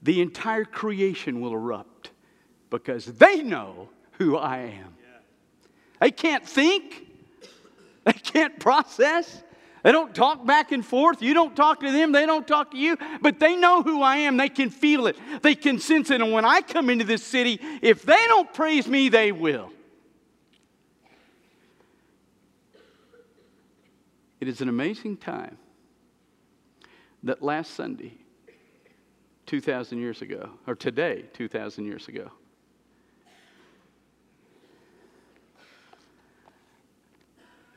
the 0.02 0.22
entire 0.22 0.64
creation 0.64 1.40
will 1.40 1.52
erupt 1.52 2.10
because 2.70 3.04
they 3.04 3.42
know 3.42 3.90
who 4.12 4.36
I 4.38 4.58
am. 4.58 4.96
They 6.00 6.10
can't 6.10 6.46
think, 6.46 7.06
they 8.04 8.12
can't 8.12 8.58
process, 8.58 9.42
they 9.86 9.92
don't 9.92 10.12
talk 10.12 10.44
back 10.44 10.72
and 10.72 10.84
forth. 10.84 11.22
You 11.22 11.32
don't 11.32 11.54
talk 11.54 11.78
to 11.78 11.92
them, 11.92 12.10
they 12.10 12.26
don't 12.26 12.44
talk 12.44 12.72
to 12.72 12.76
you, 12.76 12.96
but 13.20 13.38
they 13.38 13.54
know 13.54 13.84
who 13.84 14.02
I 14.02 14.16
am. 14.16 14.36
They 14.36 14.48
can 14.48 14.68
feel 14.68 15.06
it, 15.06 15.16
they 15.42 15.54
can 15.54 15.78
sense 15.78 16.10
it. 16.10 16.20
And 16.20 16.32
when 16.32 16.44
I 16.44 16.60
come 16.60 16.90
into 16.90 17.04
this 17.04 17.22
city, 17.22 17.60
if 17.82 18.02
they 18.02 18.18
don't 18.26 18.52
praise 18.52 18.88
me, 18.88 19.08
they 19.08 19.30
will. 19.30 19.70
It 24.40 24.48
is 24.48 24.60
an 24.60 24.68
amazing 24.68 25.18
time 25.18 25.56
that 27.22 27.40
last 27.40 27.74
Sunday, 27.74 28.14
2,000 29.46 29.98
years 29.98 30.20
ago, 30.20 30.50
or 30.66 30.74
today, 30.74 31.26
2,000 31.34 31.84
years 31.84 32.08
ago, 32.08 32.32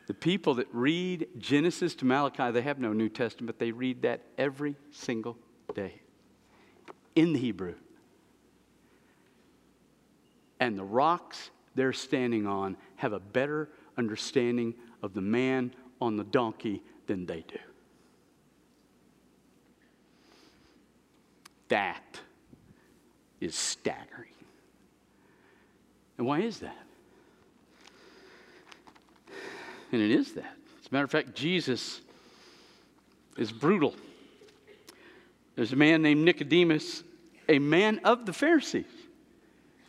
The 0.09 0.15
people 0.15 0.55
that 0.55 0.65
read 0.73 1.27
Genesis 1.37 1.93
to 1.93 2.05
Malachi, 2.05 2.49
they 2.49 2.63
have 2.63 2.79
no 2.79 2.93
New 2.93 3.09
Testament. 3.09 3.59
They 3.59 3.71
read 3.71 4.01
that 4.01 4.21
every 4.39 4.75
single 4.89 5.37
day 5.75 6.01
in 7.13 7.31
the 7.31 7.37
Hebrew. 7.37 7.75
And 10.59 10.79
the 10.79 10.83
rocks 10.83 11.51
they're 11.75 11.93
standing 11.93 12.47
on 12.47 12.75
have 12.95 13.13
a 13.13 13.19
better 13.19 13.69
understanding 13.99 14.73
of 15.03 15.13
the 15.13 15.21
man 15.21 15.75
on 16.01 16.17
the 16.17 16.23
donkey 16.23 16.81
than 17.05 17.27
they 17.27 17.45
do. 17.47 17.59
That 21.67 22.19
is 23.39 23.53
staggering. 23.53 24.33
And 26.17 26.25
why 26.25 26.39
is 26.39 26.61
that? 26.61 26.88
And 29.91 30.01
it 30.01 30.11
is 30.11 30.33
that. 30.33 30.55
As 30.81 30.87
a 30.91 30.93
matter 30.93 31.05
of 31.05 31.11
fact, 31.11 31.35
Jesus 31.35 32.01
is 33.37 33.51
brutal. 33.51 33.95
There's 35.55 35.73
a 35.73 35.75
man 35.75 36.01
named 36.01 36.23
Nicodemus, 36.23 37.03
a 37.47 37.59
man 37.59 37.99
of 38.03 38.25
the 38.25 38.33
Pharisees, 38.33 38.85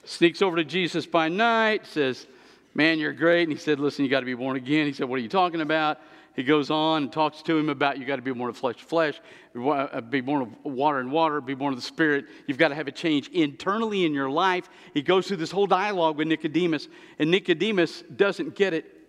sneaks 0.04 0.42
over 0.42 0.56
to 0.56 0.64
Jesus 0.64 1.06
by 1.06 1.28
night, 1.28 1.86
says, 1.86 2.26
Man, 2.74 2.98
you're 2.98 3.12
great. 3.12 3.42
And 3.42 3.52
he 3.52 3.58
said, 3.58 3.80
Listen, 3.80 4.04
you 4.04 4.10
got 4.10 4.20
to 4.20 4.26
be 4.26 4.34
born 4.34 4.56
again. 4.56 4.86
He 4.86 4.92
said, 4.92 5.08
What 5.08 5.16
are 5.16 5.22
you 5.22 5.28
talking 5.28 5.60
about? 5.60 6.00
He 6.36 6.44
goes 6.44 6.70
on 6.70 7.04
and 7.04 7.12
talks 7.12 7.42
to 7.42 7.58
him 7.58 7.68
about 7.68 7.98
you 7.98 8.04
got 8.04 8.16
to 8.16 8.22
be 8.22 8.32
born 8.32 8.48
of 8.48 8.56
flesh 8.56 8.76
to 8.76 8.84
flesh, 8.84 9.20
uh, 9.56 10.00
be 10.00 10.20
born 10.20 10.42
of 10.42 10.64
water 10.64 11.00
and 11.00 11.10
water, 11.10 11.40
be 11.40 11.54
born 11.54 11.72
of 11.72 11.78
the 11.78 11.84
Spirit. 11.84 12.26
You've 12.46 12.56
got 12.56 12.68
to 12.68 12.74
have 12.76 12.86
a 12.86 12.92
change 12.92 13.28
internally 13.28 14.04
in 14.04 14.14
your 14.14 14.30
life. 14.30 14.70
He 14.94 15.02
goes 15.02 15.26
through 15.26 15.38
this 15.38 15.50
whole 15.50 15.66
dialogue 15.66 16.16
with 16.16 16.28
Nicodemus, 16.28 16.88
and 17.18 17.30
Nicodemus 17.30 18.02
doesn't 18.14 18.54
get 18.54 18.72
it 18.74 18.99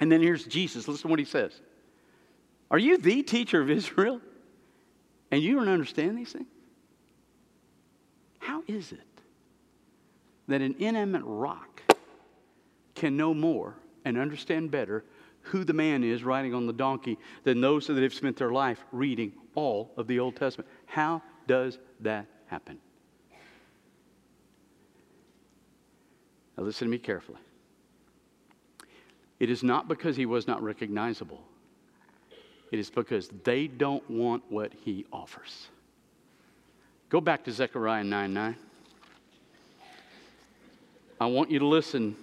and 0.00 0.12
then 0.12 0.20
here's 0.20 0.44
Jesus. 0.44 0.88
Listen 0.88 1.02
to 1.02 1.08
what 1.08 1.18
he 1.18 1.24
says 1.24 1.60
Are 2.70 2.78
you 2.78 2.98
the 2.98 3.22
teacher 3.22 3.60
of 3.60 3.70
Israel? 3.70 4.20
And 5.30 5.42
you 5.42 5.56
don't 5.56 5.68
understand 5.68 6.16
these 6.16 6.32
things? 6.32 6.46
How 8.38 8.62
is 8.68 8.92
it 8.92 9.00
that 10.46 10.60
an 10.60 10.76
inanimate 10.78 11.22
rock 11.24 11.82
can 12.94 13.16
know 13.16 13.34
more 13.34 13.74
and 14.04 14.16
understand 14.16 14.70
better 14.70 15.04
who 15.42 15.64
the 15.64 15.72
man 15.72 16.04
is 16.04 16.22
riding 16.22 16.54
on 16.54 16.66
the 16.66 16.72
donkey 16.72 17.18
than 17.42 17.60
those 17.60 17.88
that 17.88 18.00
have 18.00 18.14
spent 18.14 18.36
their 18.36 18.52
life 18.52 18.84
reading 18.92 19.32
all 19.56 19.92
of 19.96 20.06
the 20.06 20.20
Old 20.20 20.36
Testament? 20.36 20.68
How 20.86 21.22
does 21.48 21.78
that 22.00 22.26
happen? 22.46 22.78
Now, 26.56 26.64
listen 26.64 26.86
to 26.86 26.90
me 26.90 26.98
carefully. 26.98 27.40
It 29.38 29.50
is 29.50 29.62
not 29.62 29.88
because 29.88 30.16
he 30.16 30.26
was 30.26 30.46
not 30.46 30.62
recognizable, 30.62 31.42
it 32.72 32.78
is 32.78 32.90
because 32.90 33.28
they 33.44 33.66
don't 33.66 34.08
want 34.10 34.42
what 34.48 34.72
he 34.84 35.06
offers. 35.12 35.68
Go 37.08 37.20
back 37.20 37.44
to 37.44 37.52
Zechariah 37.52 38.04
9 38.04 38.34
9. 38.34 38.56
I 41.20 41.26
want 41.26 41.50
you 41.50 41.58
to 41.60 41.66
listen 41.66 42.16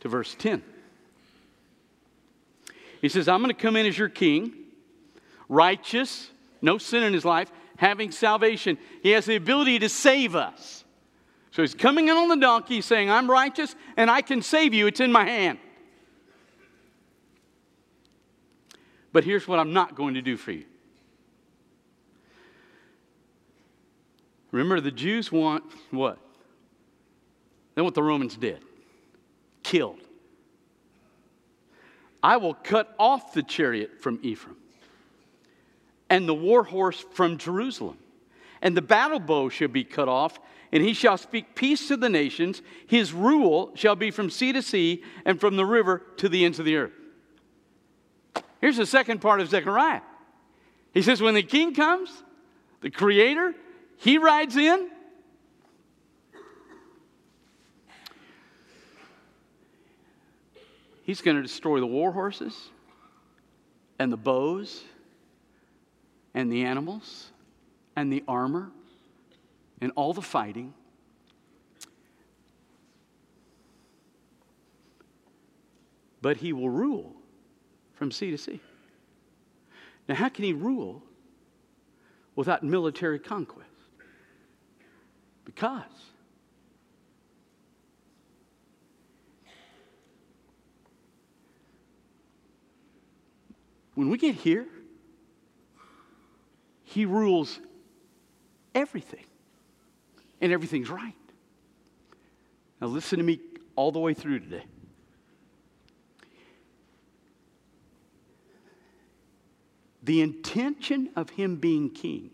to 0.00 0.08
verse 0.08 0.34
10. 0.38 0.62
He 3.00 3.08
says, 3.08 3.28
I'm 3.28 3.40
going 3.40 3.54
to 3.54 3.60
come 3.60 3.76
in 3.76 3.86
as 3.86 3.96
your 3.96 4.08
king, 4.08 4.52
righteous, 5.48 6.30
no 6.60 6.78
sin 6.78 7.02
in 7.02 7.12
his 7.12 7.24
life, 7.24 7.50
having 7.76 8.10
salvation. 8.12 8.78
He 9.02 9.10
has 9.10 9.26
the 9.26 9.36
ability 9.36 9.80
to 9.80 9.88
save 9.88 10.36
us. 10.36 10.84
So 11.50 11.62
he's 11.62 11.74
coming 11.74 12.08
in 12.08 12.16
on 12.16 12.28
the 12.28 12.36
donkey 12.36 12.80
saying, 12.80 13.10
I'm 13.10 13.30
righteous 13.30 13.74
and 13.96 14.10
I 14.10 14.22
can 14.22 14.42
save 14.42 14.72
you. 14.72 14.86
It's 14.86 15.00
in 15.00 15.12
my 15.12 15.24
hand. 15.24 15.58
But 19.12 19.24
here's 19.24 19.46
what 19.46 19.58
I'm 19.58 19.72
not 19.72 19.94
going 19.94 20.14
to 20.14 20.22
do 20.22 20.36
for 20.36 20.52
you. 20.52 20.64
Remember, 24.50 24.80
the 24.80 24.90
Jews 24.90 25.30
want 25.32 25.64
what? 25.90 26.18
They 27.74 27.82
want 27.82 27.94
the 27.94 28.02
Romans 28.02 28.36
dead, 28.36 28.60
killed. 29.62 30.00
I 32.22 32.36
will 32.36 32.54
cut 32.54 32.94
off 32.98 33.32
the 33.32 33.42
chariot 33.42 34.00
from 34.00 34.18
Ephraim 34.22 34.56
and 36.12 36.28
the 36.28 36.34
war 36.34 36.62
horse 36.62 37.04
from 37.12 37.38
Jerusalem. 37.38 37.96
And 38.60 38.76
the 38.76 38.82
battle 38.82 39.18
bow 39.18 39.48
shall 39.48 39.68
be 39.68 39.82
cut 39.82 40.08
off, 40.08 40.38
and 40.70 40.82
he 40.82 40.92
shall 40.92 41.16
speak 41.16 41.54
peace 41.54 41.88
to 41.88 41.96
the 41.96 42.10
nations. 42.10 42.60
His 42.86 43.12
rule 43.12 43.72
shall 43.74 43.96
be 43.96 44.10
from 44.10 44.28
sea 44.28 44.52
to 44.52 44.62
sea 44.62 45.02
and 45.24 45.40
from 45.40 45.56
the 45.56 45.64
river 45.64 46.02
to 46.18 46.28
the 46.28 46.44
ends 46.44 46.58
of 46.58 46.66
the 46.66 46.76
earth. 46.76 46.92
Here's 48.62 48.76
the 48.76 48.86
second 48.86 49.20
part 49.20 49.40
of 49.40 49.48
Zechariah. 49.48 50.02
He 50.94 51.02
says, 51.02 51.20
when 51.20 51.34
the 51.34 51.42
king 51.42 51.74
comes, 51.74 52.22
the 52.80 52.90
creator, 52.90 53.54
he 53.96 54.18
rides 54.18 54.56
in. 54.56 54.88
He's 61.02 61.20
going 61.20 61.36
to 61.36 61.42
destroy 61.42 61.80
the 61.80 61.86
war 61.86 62.12
horses 62.12 62.56
and 63.98 64.12
the 64.12 64.16
bows 64.16 64.84
and 66.32 66.50
the 66.52 66.62
animals 66.62 67.32
and 67.96 68.12
the 68.12 68.22
armor 68.28 68.70
and 69.80 69.90
all 69.96 70.12
the 70.12 70.22
fighting. 70.22 70.72
But 76.20 76.36
he 76.36 76.52
will 76.52 76.70
rule 76.70 77.16
from 78.02 78.10
sea 78.10 78.32
to 78.32 78.36
sea. 78.36 78.58
Now, 80.08 80.16
how 80.16 80.28
can 80.28 80.44
he 80.44 80.52
rule 80.52 81.04
without 82.34 82.64
military 82.64 83.20
conquest? 83.20 83.70
Because 85.44 85.84
when 93.94 94.10
we 94.10 94.18
get 94.18 94.34
here, 94.34 94.66
he 96.82 97.04
rules 97.04 97.60
everything, 98.74 99.26
and 100.40 100.50
everything's 100.50 100.90
right. 100.90 101.14
Now, 102.80 102.88
listen 102.88 103.18
to 103.18 103.24
me 103.24 103.38
all 103.76 103.92
the 103.92 104.00
way 104.00 104.12
through 104.12 104.40
today. 104.40 104.64
The 110.02 110.20
intention 110.20 111.10
of 111.14 111.30
him 111.30 111.56
being 111.56 111.90
king 111.90 112.30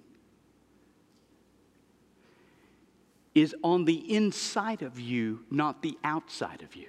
is 3.35 3.55
on 3.63 3.85
the 3.85 4.15
inside 4.15 4.83
of 4.83 4.99
you, 4.99 5.41
not 5.51 5.83
the 5.83 5.97
outside 6.03 6.63
of 6.63 6.75
you. 6.75 6.89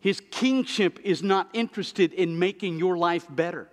His 0.00 0.20
kingship 0.30 0.98
is 1.02 1.22
not 1.22 1.48
interested 1.52 2.12
in 2.12 2.38
making 2.38 2.78
your 2.78 2.96
life 2.96 3.26
better. 3.28 3.68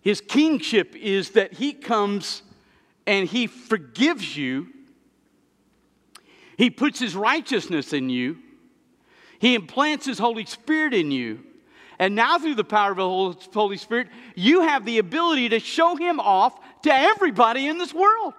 His 0.00 0.20
kingship 0.20 0.94
is 0.96 1.30
that 1.30 1.54
he 1.54 1.72
comes 1.72 2.42
and 3.06 3.28
he 3.28 3.46
forgives 3.46 4.36
you. 4.36 4.68
He 6.56 6.68
puts 6.68 6.98
his 6.98 7.16
righteousness 7.16 7.92
in 7.92 8.10
you. 8.10 8.38
He 9.38 9.54
implants 9.54 10.06
his 10.06 10.18
Holy 10.18 10.44
Spirit 10.44 10.94
in 10.94 11.10
you. 11.10 11.40
And 11.98 12.14
now, 12.14 12.38
through 12.38 12.56
the 12.56 12.64
power 12.64 12.90
of 12.90 12.96
the 12.96 13.50
Holy 13.52 13.76
Spirit, 13.76 14.08
you 14.34 14.62
have 14.62 14.84
the 14.84 14.98
ability 14.98 15.50
to 15.50 15.60
show 15.60 15.96
him 15.96 16.18
off 16.18 16.58
to 16.82 16.92
everybody 16.92 17.66
in 17.66 17.78
this 17.78 17.94
world. 17.94 18.34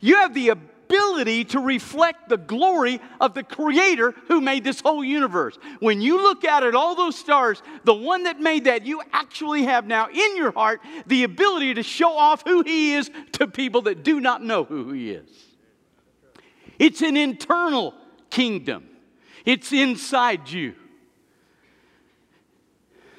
You 0.00 0.16
have 0.16 0.34
the 0.34 0.50
ability 0.50 1.44
to 1.46 1.60
reflect 1.60 2.28
the 2.28 2.36
glory 2.36 3.00
of 3.20 3.34
the 3.34 3.42
Creator 3.42 4.14
who 4.28 4.40
made 4.40 4.64
this 4.64 4.80
whole 4.80 5.04
universe. 5.04 5.58
When 5.80 6.00
you 6.00 6.22
look 6.22 6.44
out 6.44 6.64
at 6.64 6.74
all 6.74 6.94
those 6.94 7.16
stars, 7.16 7.62
the 7.84 7.94
one 7.94 8.24
that 8.24 8.40
made 8.40 8.64
that, 8.64 8.86
you 8.86 9.02
actually 9.12 9.64
have 9.64 9.86
now 9.86 10.08
in 10.08 10.36
your 10.36 10.52
heart 10.52 10.80
the 11.06 11.24
ability 11.24 11.74
to 11.74 11.82
show 11.82 12.12
off 12.12 12.42
who 12.44 12.62
He 12.62 12.94
is 12.94 13.10
to 13.32 13.46
people 13.46 13.82
that 13.82 14.02
do 14.02 14.20
not 14.20 14.42
know 14.42 14.64
who 14.64 14.92
He 14.92 15.10
is. 15.10 15.28
It's 16.78 17.02
an 17.02 17.16
internal 17.16 17.94
kingdom, 18.30 18.88
it's 19.44 19.72
inside 19.72 20.50
you. 20.50 20.74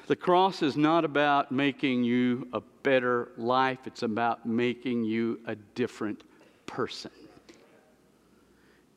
The 0.08 0.16
cross 0.16 0.62
is 0.62 0.74
not 0.74 1.04
about 1.04 1.52
making 1.52 2.02
you 2.02 2.48
a 2.54 2.62
better 2.82 3.28
life, 3.36 3.80
it's 3.84 4.02
about 4.02 4.46
making 4.46 5.04
you 5.04 5.38
a 5.44 5.54
different 5.54 6.22
person. 6.64 7.10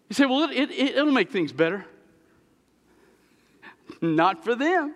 You 0.07 0.13
say, 0.13 0.25
well, 0.25 0.49
it, 0.49 0.71
it, 0.71 0.95
it'll 0.95 1.11
make 1.11 1.29
things 1.29 1.51
better. 1.51 1.85
Not 4.01 4.45
for 4.45 4.55
them. 4.55 4.95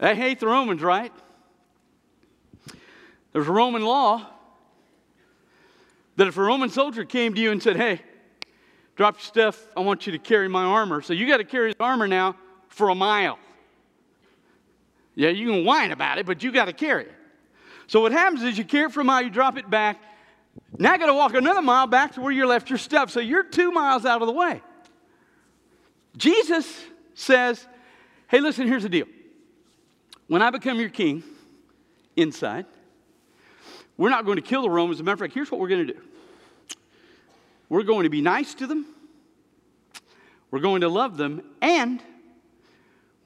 They 0.00 0.16
hate 0.16 0.40
the 0.40 0.48
Romans, 0.48 0.82
right? 0.82 1.12
There's 3.32 3.46
a 3.46 3.52
Roman 3.52 3.82
law 3.82 4.26
that 6.16 6.26
if 6.26 6.36
a 6.36 6.42
Roman 6.42 6.70
soldier 6.70 7.04
came 7.04 7.34
to 7.34 7.40
you 7.40 7.52
and 7.52 7.62
said, 7.62 7.76
hey, 7.76 8.00
drop 8.96 9.14
your 9.14 9.22
stuff, 9.22 9.64
I 9.76 9.80
want 9.80 10.06
you 10.06 10.12
to 10.12 10.18
carry 10.18 10.48
my 10.48 10.64
armor. 10.64 11.02
So 11.02 11.12
you 11.12 11.28
got 11.28 11.36
to 11.36 11.44
carry 11.44 11.68
his 11.68 11.76
armor 11.78 12.08
now 12.08 12.34
for 12.68 12.88
a 12.88 12.96
mile. 12.96 13.38
Yeah, 15.20 15.28
you 15.28 15.52
can 15.52 15.66
whine 15.66 15.90
about 15.90 16.16
it, 16.16 16.24
but 16.24 16.42
you 16.42 16.50
got 16.50 16.64
to 16.64 16.72
carry 16.72 17.02
it. 17.02 17.12
So 17.88 18.00
what 18.00 18.10
happens 18.10 18.42
is 18.42 18.56
you 18.56 18.64
carry 18.64 18.86
it 18.86 18.92
for 18.92 19.02
a 19.02 19.04
mile, 19.04 19.20
you 19.20 19.28
drop 19.28 19.58
it 19.58 19.68
back. 19.68 20.00
Now 20.78 20.92
I 20.92 20.96
got 20.96 21.08
to 21.08 21.14
walk 21.14 21.34
another 21.34 21.60
mile 21.60 21.86
back 21.86 22.14
to 22.14 22.22
where 22.22 22.32
you 22.32 22.46
left 22.46 22.70
your 22.70 22.78
stuff. 22.78 23.10
So 23.10 23.20
you're 23.20 23.42
two 23.42 23.70
miles 23.70 24.06
out 24.06 24.22
of 24.22 24.26
the 24.26 24.32
way. 24.32 24.62
Jesus 26.16 26.82
says, 27.12 27.66
Hey, 28.28 28.40
listen, 28.40 28.66
here's 28.66 28.84
the 28.84 28.88
deal. 28.88 29.04
When 30.26 30.40
I 30.40 30.48
become 30.48 30.80
your 30.80 30.88
king 30.88 31.22
inside, 32.16 32.64
we're 33.98 34.08
not 34.08 34.24
going 34.24 34.36
to 34.36 34.42
kill 34.42 34.62
the 34.62 34.70
Romans. 34.70 34.96
As 34.96 35.00
a 35.00 35.04
matter 35.04 35.12
of 35.16 35.20
fact, 35.20 35.34
here's 35.34 35.50
what 35.50 35.60
we're 35.60 35.68
going 35.68 35.86
to 35.86 35.92
do 35.92 36.00
we're 37.68 37.82
going 37.82 38.04
to 38.04 38.10
be 38.10 38.22
nice 38.22 38.54
to 38.54 38.66
them, 38.66 38.86
we're 40.50 40.60
going 40.60 40.80
to 40.80 40.88
love 40.88 41.18
them, 41.18 41.42
and 41.60 42.02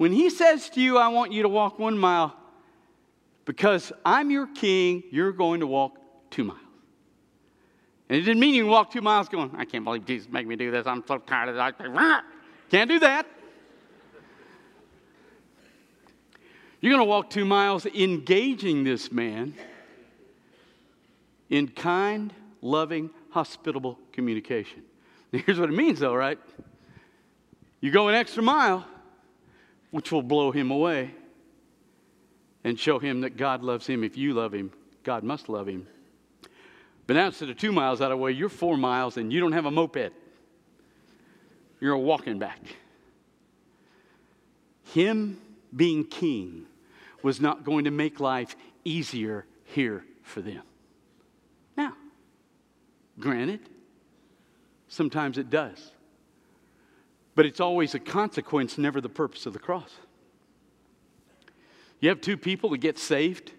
when 0.04 0.12
he 0.12 0.28
says 0.28 0.68
to 0.68 0.82
you, 0.82 0.98
I 0.98 1.08
want 1.08 1.32
you 1.32 1.44
to 1.44 1.48
walk 1.48 1.78
one 1.78 1.96
mile, 1.96 2.36
because 3.46 3.90
I'm 4.04 4.30
your 4.30 4.46
king, 4.46 5.02
you're 5.10 5.32
going 5.32 5.60
to 5.60 5.66
walk 5.66 5.96
two 6.28 6.44
miles. 6.44 6.60
And 8.10 8.18
it 8.18 8.20
didn't 8.20 8.38
mean 8.38 8.52
you 8.52 8.64
can 8.64 8.70
walk 8.70 8.92
two 8.92 9.00
miles 9.00 9.30
going, 9.30 9.52
I 9.56 9.64
can't 9.64 9.82
believe 9.82 10.04
Jesus 10.04 10.30
made 10.30 10.46
me 10.46 10.56
do 10.56 10.70
this. 10.70 10.86
I'm 10.86 11.02
so 11.08 11.16
tired 11.16 11.48
of 11.48 11.54
that. 11.54 12.22
Can't 12.70 12.90
do 12.90 12.98
that. 12.98 13.26
You're 16.82 16.92
going 16.92 17.00
to 17.00 17.08
walk 17.08 17.30
two 17.30 17.46
miles 17.46 17.86
engaging 17.86 18.84
this 18.84 19.10
man 19.10 19.54
in 21.48 21.68
kind, 21.68 22.30
loving, 22.60 23.08
hospitable 23.30 23.98
communication. 24.12 24.82
Here's 25.32 25.58
what 25.58 25.70
it 25.70 25.74
means, 25.74 26.00
though, 26.00 26.14
right? 26.14 26.38
You 27.80 27.90
go 27.90 28.08
an 28.08 28.14
extra 28.14 28.42
mile 28.42 28.86
which 29.94 30.10
will 30.10 30.24
blow 30.24 30.50
him 30.50 30.72
away 30.72 31.14
and 32.64 32.76
show 32.76 32.98
him 32.98 33.20
that 33.20 33.36
God 33.36 33.62
loves 33.62 33.86
him. 33.86 34.02
If 34.02 34.16
you 34.16 34.34
love 34.34 34.52
him, 34.52 34.72
God 35.04 35.22
must 35.22 35.48
love 35.48 35.68
him. 35.68 35.86
But 37.06 37.14
now 37.14 37.26
instead 37.26 37.48
of 37.48 37.56
two 37.56 37.70
miles 37.70 38.00
out 38.00 38.10
of 38.10 38.18
the 38.18 38.22
way, 38.24 38.32
you're 38.32 38.48
four 38.48 38.76
miles 38.76 39.18
and 39.18 39.32
you 39.32 39.38
don't 39.38 39.52
have 39.52 39.66
a 39.66 39.70
moped. 39.70 40.12
You're 41.78 41.96
walking 41.96 42.40
back. 42.40 42.58
Him 44.92 45.40
being 45.76 46.02
king 46.02 46.66
was 47.22 47.40
not 47.40 47.62
going 47.62 47.84
to 47.84 47.92
make 47.92 48.18
life 48.18 48.56
easier 48.84 49.46
here 49.62 50.04
for 50.24 50.40
them. 50.40 50.62
Now, 51.76 51.92
granted, 53.20 53.60
sometimes 54.88 55.38
it 55.38 55.50
does. 55.50 55.92
But 57.34 57.46
it's 57.46 57.60
always 57.60 57.94
a 57.94 57.98
consequence, 57.98 58.78
never 58.78 59.00
the 59.00 59.08
purpose 59.08 59.46
of 59.46 59.52
the 59.52 59.58
cross. 59.58 59.90
You 62.00 62.08
have 62.10 62.20
two 62.20 62.36
people 62.36 62.70
that 62.70 62.78
get 62.78 62.98
saved, 62.98 63.52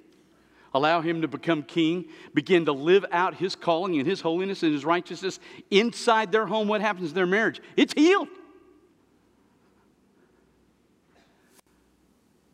allow 0.74 1.02
him 1.02 1.22
to 1.22 1.28
become 1.28 1.64
king, 1.64 2.06
begin 2.34 2.66
to 2.66 2.72
live 2.72 3.06
out 3.12 3.36
his 3.36 3.56
calling 3.56 3.98
and 3.98 4.08
his 4.08 4.22
holiness 4.22 4.64
and 4.64 4.72
his 4.72 4.86
righteousness 4.86 5.40
inside 5.72 6.32
their 6.32 6.46
home. 6.46 6.68
What 6.68 6.82
happens 6.82 7.10
in 7.10 7.16
their 7.16 7.26
marriage? 7.26 7.62
It's 7.76 7.94
healed. 7.94 8.28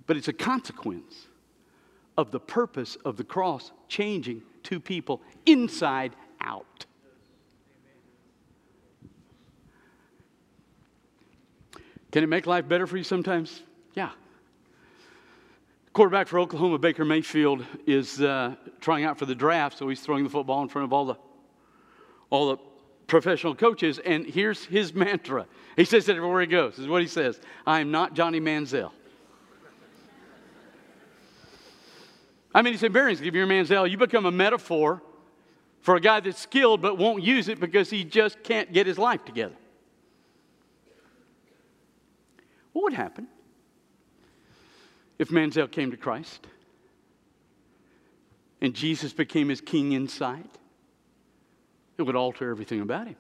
But 0.08 0.18
it's 0.18 0.28
a 0.28 0.34
consequence 0.34 1.28
of 2.18 2.32
the 2.32 2.40
purpose 2.40 2.98
of 3.06 3.18
the 3.18 3.24
cross 3.24 3.72
changing 3.88 4.42
two 4.64 4.80
people 4.80 5.22
inside 5.46 6.16
out. 6.42 6.86
Can 12.12 12.24
it 12.24 12.28
make 12.28 12.46
life 12.46 12.68
better 12.68 12.86
for 12.86 12.98
you 12.98 13.04
sometimes? 13.04 13.62
Yeah. 13.94 14.12
Quarterback 15.94 16.28
for 16.28 16.40
Oklahoma, 16.40 16.78
Baker 16.78 17.06
Mayfield, 17.06 17.66
is 17.86 18.22
uh, 18.22 18.56
trying 18.80 19.06
out 19.06 19.18
for 19.18 19.26
the 19.26 19.36
draft, 19.36 19.78
so 19.78 19.88
he's 19.90 20.02
throwing 20.02 20.24
the 20.24 20.30
football 20.30 20.62
in 20.62 20.70
front 20.70 20.86
of 20.86 20.94
all 20.94 21.06
the, 21.06 21.16
all 22.30 22.50
the 22.50 22.58
professional 23.08 23.56
coaches. 23.56 24.00
And 24.00 24.26
here's 24.26 24.64
his 24.66 24.94
mantra. 24.96 25.48
He 25.76 25.86
says 25.86 26.08
it 26.10 26.16
everywhere 26.16 26.42
he 26.42 26.48
goes. 26.48 26.74
This 26.74 26.80
is 26.80 26.88
what 26.88 27.02
he 27.02 27.08
says 27.08 27.40
I 27.66 27.80
am 27.80 27.92
not 27.92 28.14
Johnny 28.14 28.40
Manziel. 28.40 28.92
I 32.54 32.62
mean, 32.62 32.74
it's 32.74 32.84
embarrassing 32.84 33.26
if 33.26 33.34
you're 33.34 33.48
Manziel. 33.48 33.90
You 33.90 33.98
become 33.98 34.26
a 34.26 34.32
metaphor 34.32 35.02
for 35.80 35.96
a 35.96 36.02
guy 36.02 36.20
that's 36.20 36.40
skilled 36.40 36.82
but 36.82 36.98
won't 36.98 37.24
use 37.24 37.48
it 37.48 37.62
because 37.62 37.90
he 37.90 38.04
just 38.04 38.44
can't 38.44 38.74
get 38.74 38.86
his 38.86 38.98
life 38.98 39.24
together. 39.24 39.56
What 42.74 42.84
would 42.84 42.94
happen 42.94 43.28
if 45.20 45.30
Manziel 45.30 45.70
came 45.70 45.92
to 45.92 45.98
Christ 45.98 46.48
and 48.62 48.74
Jesus 48.74 49.14
became 49.14 49.50
his 49.50 49.62
king 49.62 49.92
inside? 49.92 50.50
It 51.98 52.04
would 52.04 52.16
alter 52.16 52.50
everything 52.50 52.82
about 52.82 53.08
him. 53.08 53.18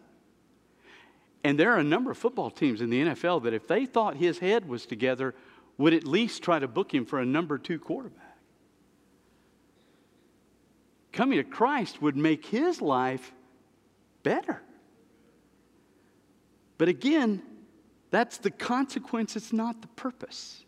And 1.44 1.60
there 1.60 1.72
are 1.72 1.80
a 1.80 1.84
number 1.84 2.12
of 2.12 2.18
football 2.18 2.52
teams 2.52 2.82
in 2.82 2.90
the 2.90 3.02
NFL 3.02 3.44
that, 3.44 3.54
if 3.54 3.68
they 3.68 3.86
thought 3.86 4.16
his 4.18 4.40
head 4.40 4.68
was 4.68 4.86
together, 4.86 5.34
would 5.78 5.94
at 5.94 6.06
least 6.06 6.44
try 6.44 6.60
to 6.60 6.68
book 6.68 6.94
him 6.94 7.06
for 7.06 7.20
a 7.20 7.26
number 7.26 7.58
two 7.58 7.80
quarterback. 7.80 8.38
Coming 11.12 11.40
to 11.40 11.44
Christ 11.44 12.02
would 12.02 12.16
make 12.16 12.46
his 12.46 12.82
life 12.82 13.34
better. 14.24 14.62
But 16.78 16.88
again, 16.88 17.42
that's 18.12 18.38
the 18.38 18.52
consequence, 18.52 19.36
it's 19.36 19.54
not 19.54 19.82
the 19.82 19.88
purpose. 19.88 20.64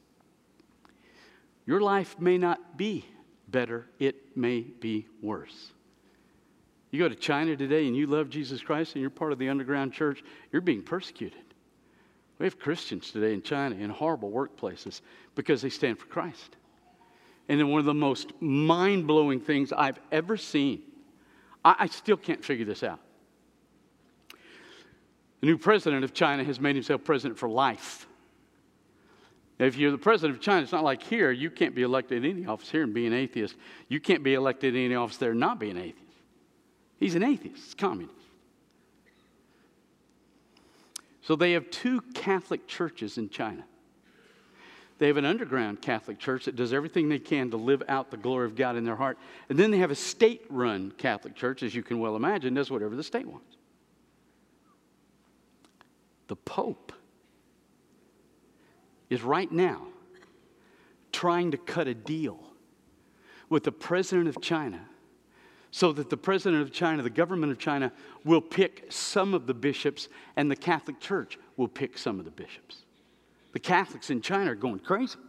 Your 1.65 1.81
life 1.81 2.19
may 2.19 2.37
not 2.37 2.77
be 2.77 3.05
better, 3.47 3.87
it 3.99 4.35
may 4.35 4.61
be 4.61 5.05
worse. 5.21 5.71
You 6.89 6.99
go 6.99 7.09
to 7.09 7.15
China 7.15 7.55
today 7.55 7.87
and 7.87 7.95
you 7.95 8.07
love 8.07 8.29
Jesus 8.29 8.61
Christ 8.61 8.93
and 8.95 9.01
you're 9.01 9.09
part 9.09 9.31
of 9.31 9.39
the 9.39 9.49
underground 9.49 9.93
church, 9.93 10.23
you're 10.51 10.61
being 10.61 10.83
persecuted. 10.83 11.39
We 12.39 12.45
have 12.45 12.59
Christians 12.59 13.11
today 13.11 13.33
in 13.33 13.41
China 13.41 13.75
in 13.75 13.89
horrible 13.89 14.31
workplaces 14.31 15.01
because 15.35 15.61
they 15.61 15.69
stand 15.69 15.99
for 15.99 16.05
Christ. 16.05 16.55
And 17.49 17.59
then 17.59 17.69
one 17.69 17.79
of 17.79 17.85
the 17.85 17.93
most 17.93 18.31
mind 18.41 19.05
blowing 19.07 19.39
things 19.39 19.73
I've 19.73 19.99
ever 20.11 20.37
seen, 20.37 20.81
I, 21.63 21.75
I 21.79 21.87
still 21.87 22.17
can't 22.17 22.43
figure 22.43 22.65
this 22.65 22.83
out. 22.83 22.99
The 25.43 25.47
new 25.47 25.57
president 25.57 26.05
of 26.05 26.13
China 26.13 26.41
has 26.45 26.61
made 26.61 26.77
himself 26.77 27.03
president 27.03 27.37
for 27.37 27.49
life. 27.49 28.07
If 29.59 29.75
you're 29.75 29.91
the 29.91 29.97
president 29.97 30.37
of 30.37 30.41
China, 30.41 30.61
it's 30.61 30.71
not 30.71 30.85
like 30.85 31.03
here, 31.03 31.31
you 31.31 31.51
can't 31.51 31.75
be 31.75 31.81
elected 31.81 32.23
in 32.23 32.31
any 32.37 32.45
office 32.45 32.69
here 32.69 32.81
and 32.81 32.93
be 32.93 33.07
an 33.07 33.13
atheist. 33.13 33.57
You 33.89 33.99
can't 33.99 34.23
be 34.23 34.35
elected 34.35 34.73
in 34.73 34.85
any 34.85 34.95
office 34.95 35.17
there 35.17 35.31
and 35.31 35.41
not 35.41 35.59
be 35.59 35.69
an 35.69 35.75
atheist. 35.75 36.15
He's 36.97 37.15
an 37.15 37.23
atheist, 37.23 37.77
communist. 37.77 38.15
So 41.23 41.35
they 41.35 41.51
have 41.51 41.69
two 41.69 41.99
Catholic 42.13 42.65
churches 42.65 43.17
in 43.17 43.27
China. 43.27 43.65
They 44.97 45.07
have 45.07 45.17
an 45.17 45.25
underground 45.25 45.81
Catholic 45.81 46.19
church 46.19 46.45
that 46.45 46.55
does 46.55 46.71
everything 46.71 47.09
they 47.09 47.19
can 47.19 47.51
to 47.51 47.57
live 47.57 47.83
out 47.89 48.11
the 48.11 48.15
glory 48.15 48.45
of 48.45 48.55
God 48.55 48.77
in 48.77 48.85
their 48.85 48.95
heart. 48.95 49.17
And 49.49 49.59
then 49.59 49.71
they 49.71 49.79
have 49.79 49.91
a 49.91 49.95
state 49.95 50.45
run 50.49 50.93
Catholic 50.97 51.35
church, 51.35 51.63
as 51.63 51.75
you 51.75 51.83
can 51.83 51.99
well 51.99 52.15
imagine, 52.15 52.53
does 52.53 52.71
whatever 52.71 52.95
the 52.95 53.03
state 53.03 53.27
wants. 53.27 53.57
The 56.33 56.37
Pope 56.37 56.91
is 59.11 59.21
right 59.21 59.51
now 59.51 59.85
trying 61.11 61.51
to 61.51 61.57
cut 61.57 61.87
a 61.87 61.93
deal 61.93 62.39
with 63.49 63.63
the 63.65 63.71
president 63.71 64.27
of 64.27 64.41
China 64.41 64.83
so 65.69 65.91
that 65.91 66.09
the 66.09 66.17
president 66.17 66.63
of 66.63 66.71
China, 66.71 67.03
the 67.03 67.11
government 67.11 67.51
of 67.51 67.59
China, 67.59 67.91
will 68.25 68.41
pick 68.41 68.87
some 68.89 69.35
of 69.35 69.45
the 69.45 69.53
bishops 69.53 70.09
and 70.35 70.49
the 70.49 70.55
Catholic 70.55 70.99
Church 70.99 71.37
will 71.55 71.67
pick 71.67 71.99
some 71.99 72.17
of 72.17 72.25
the 72.25 72.31
bishops. 72.31 72.77
The 73.51 73.59
Catholics 73.59 74.09
in 74.09 74.19
China 74.19 74.53
are 74.53 74.55
going 74.55 74.79
crazy. 74.79 75.19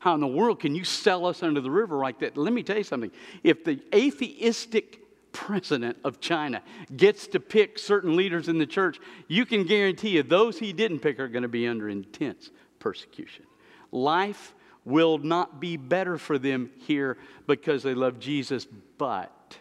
How 0.00 0.14
in 0.14 0.20
the 0.20 0.26
world 0.26 0.58
can 0.58 0.74
you 0.74 0.82
sell 0.82 1.26
us 1.26 1.44
under 1.44 1.60
the 1.60 1.70
river 1.70 1.96
like 1.98 2.18
that? 2.18 2.36
Let 2.36 2.52
me 2.52 2.64
tell 2.64 2.78
you 2.78 2.82
something. 2.82 3.12
If 3.44 3.62
the 3.62 3.80
atheistic 3.94 4.98
president 5.32 5.98
of 6.04 6.20
China 6.20 6.62
gets 6.96 7.26
to 7.28 7.40
pick 7.40 7.78
certain 7.78 8.16
leaders 8.16 8.48
in 8.48 8.58
the 8.58 8.66
church, 8.66 8.98
you 9.28 9.46
can 9.46 9.64
guarantee 9.64 10.10
you 10.10 10.22
those 10.22 10.58
he 10.58 10.72
didn't 10.72 11.00
pick 11.00 11.20
are 11.20 11.28
going 11.28 11.42
to 11.42 11.48
be 11.48 11.66
under 11.66 11.88
intense 11.88 12.50
persecution. 12.78 13.44
Life 13.92 14.54
will 14.84 15.18
not 15.18 15.60
be 15.60 15.76
better 15.76 16.18
for 16.18 16.38
them 16.38 16.70
here 16.78 17.18
because 17.46 17.82
they 17.82 17.94
love 17.94 18.18
Jesus, 18.18 18.66
but 18.96 19.58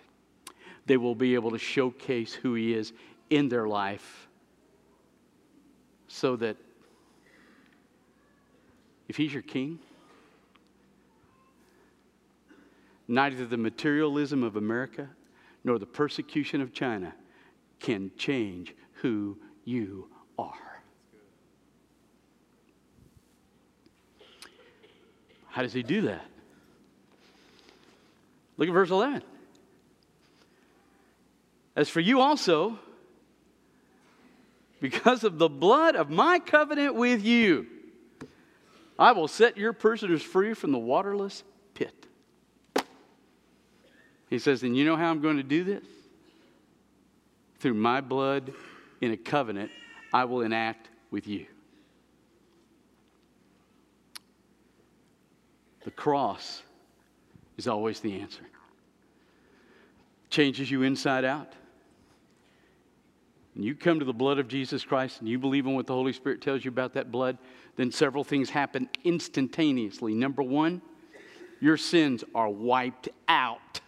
they 0.85 0.97
will 0.97 1.15
be 1.15 1.35
able 1.35 1.51
to 1.51 1.57
showcase 1.57 2.33
who 2.33 2.53
he 2.53 2.73
is 2.73 2.93
in 3.29 3.49
their 3.49 3.67
life 3.67 4.27
so 6.07 6.35
that 6.37 6.55
if 9.07 9.17
he's 9.17 9.33
your 9.33 9.43
king, 9.43 9.79
neither 13.07 13.45
the 13.45 13.57
materialism 13.57 14.43
of 14.43 14.55
America 14.55 15.09
nor 15.67 15.77
the 15.77 15.85
persecution 15.85 16.61
of 16.61 16.71
China 16.71 17.13
can 17.81 18.09
change 18.17 18.73
who 19.01 19.37
you 19.65 20.07
are. 20.39 20.81
How 25.49 25.61
does 25.61 25.73
he 25.73 25.83
do 25.83 26.03
that? 26.03 26.25
Look 28.55 28.69
at 28.69 28.73
verse 28.73 28.89
11. 28.89 29.23
As 31.75 31.89
for 31.89 31.99
you 31.99 32.21
also, 32.21 32.79
because 34.79 35.25
of 35.25 35.37
the 35.37 35.49
blood 35.49 35.97
of 35.97 36.09
my 36.09 36.39
covenant 36.39 36.95
with 36.95 37.25
you, 37.25 37.67
I 38.97 39.11
will 39.11 39.27
set 39.27 39.57
your 39.57 39.73
prisoners 39.73 40.23
free 40.23 40.53
from 40.53 40.71
the 40.71 40.79
waterless 40.79 41.43
pit. 41.73 42.07
He 44.29 44.39
says, 44.39 44.63
And 44.63 44.75
you 44.75 44.85
know 44.85 44.95
how 44.95 45.09
I'm 45.09 45.21
going 45.21 45.37
to 45.37 45.43
do 45.43 45.63
this? 45.63 45.83
Through 47.59 47.75
my 47.75 48.01
blood 48.01 48.53
in 49.01 49.11
a 49.11 49.17
covenant 49.17 49.71
I 50.13 50.25
will 50.25 50.41
enact 50.41 50.89
with 51.11 51.27
you. 51.27 51.45
The 55.83 55.91
cross 55.91 56.61
is 57.57 57.67
always 57.67 57.99
the 57.99 58.19
answer. 58.19 58.43
Changes 60.29 60.69
you 60.69 60.83
inside 60.83 61.23
out. 61.23 61.53
And 63.55 63.65
you 63.65 63.73
come 63.73 63.97
to 63.99 64.05
the 64.05 64.13
blood 64.13 64.37
of 64.37 64.47
Jesus 64.47 64.83
Christ 64.83 65.19
and 65.19 65.27
you 65.27 65.39
believe 65.39 65.65
in 65.65 65.73
what 65.73 65.87
the 65.87 65.93
Holy 65.93 66.13
Spirit 66.13 66.41
tells 66.41 66.63
you 66.63 66.69
about 66.69 66.93
that 66.93 67.11
blood, 67.11 67.37
then 67.75 67.91
several 67.91 68.23
things 68.23 68.49
happen 68.49 68.89
instantaneously. 69.03 70.13
Number 70.13 70.43
one, 70.43 70.81
your 71.59 71.77
sins 71.77 72.23
are 72.35 72.49
wiped 72.49 73.09
out. 73.27 73.79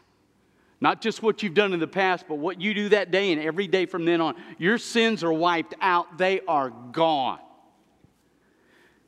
Not 0.82 1.02
just 1.02 1.22
what 1.22 1.44
you've 1.44 1.54
done 1.54 1.74
in 1.74 1.80
the 1.80 1.88
past, 1.88 2.26
but 2.28 2.36
what 2.36 2.62
you 2.62 2.74
do 2.74 2.90
that 2.90 3.12
day 3.12 3.34
and 3.34 3.42
every 3.42 3.68
day 3.68 3.86
from 3.86 4.06
then 4.06 4.22
on. 4.22 4.36
Your 4.58 4.78
sins 4.78 5.24
are 5.24 5.34
wiped 5.34 5.76
out, 5.82 6.18
they 6.18 6.42
are 6.48 6.70
gone. 6.70 7.40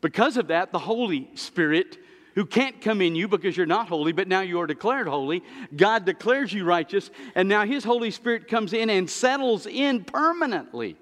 Because 0.02 0.36
of 0.36 0.48
that, 0.48 0.72
the 0.72 0.80
Holy 0.80 1.30
Spirit, 1.36 1.98
who 2.36 2.46
can't 2.46 2.82
come 2.82 3.02
in 3.02 3.16
you 3.16 3.28
because 3.28 3.56
you're 3.56 3.66
not 3.66 3.88
holy, 3.88 4.12
but 4.12 4.28
now 4.28 4.42
you 4.42 4.60
are 4.60 4.68
declared 4.68 5.08
holy, 5.08 5.44
God 5.76 6.06
declares 6.06 6.52
you 6.52 6.66
righteous, 6.66 7.10
and 7.36 7.48
now 7.48 7.66
His 7.66 7.84
Holy 7.84 8.12
Spirit 8.12 8.48
comes 8.48 8.74
in 8.74 8.90
and 8.90 9.10
settles 9.10 9.66
in 9.66 10.04
permanently. 10.04 10.98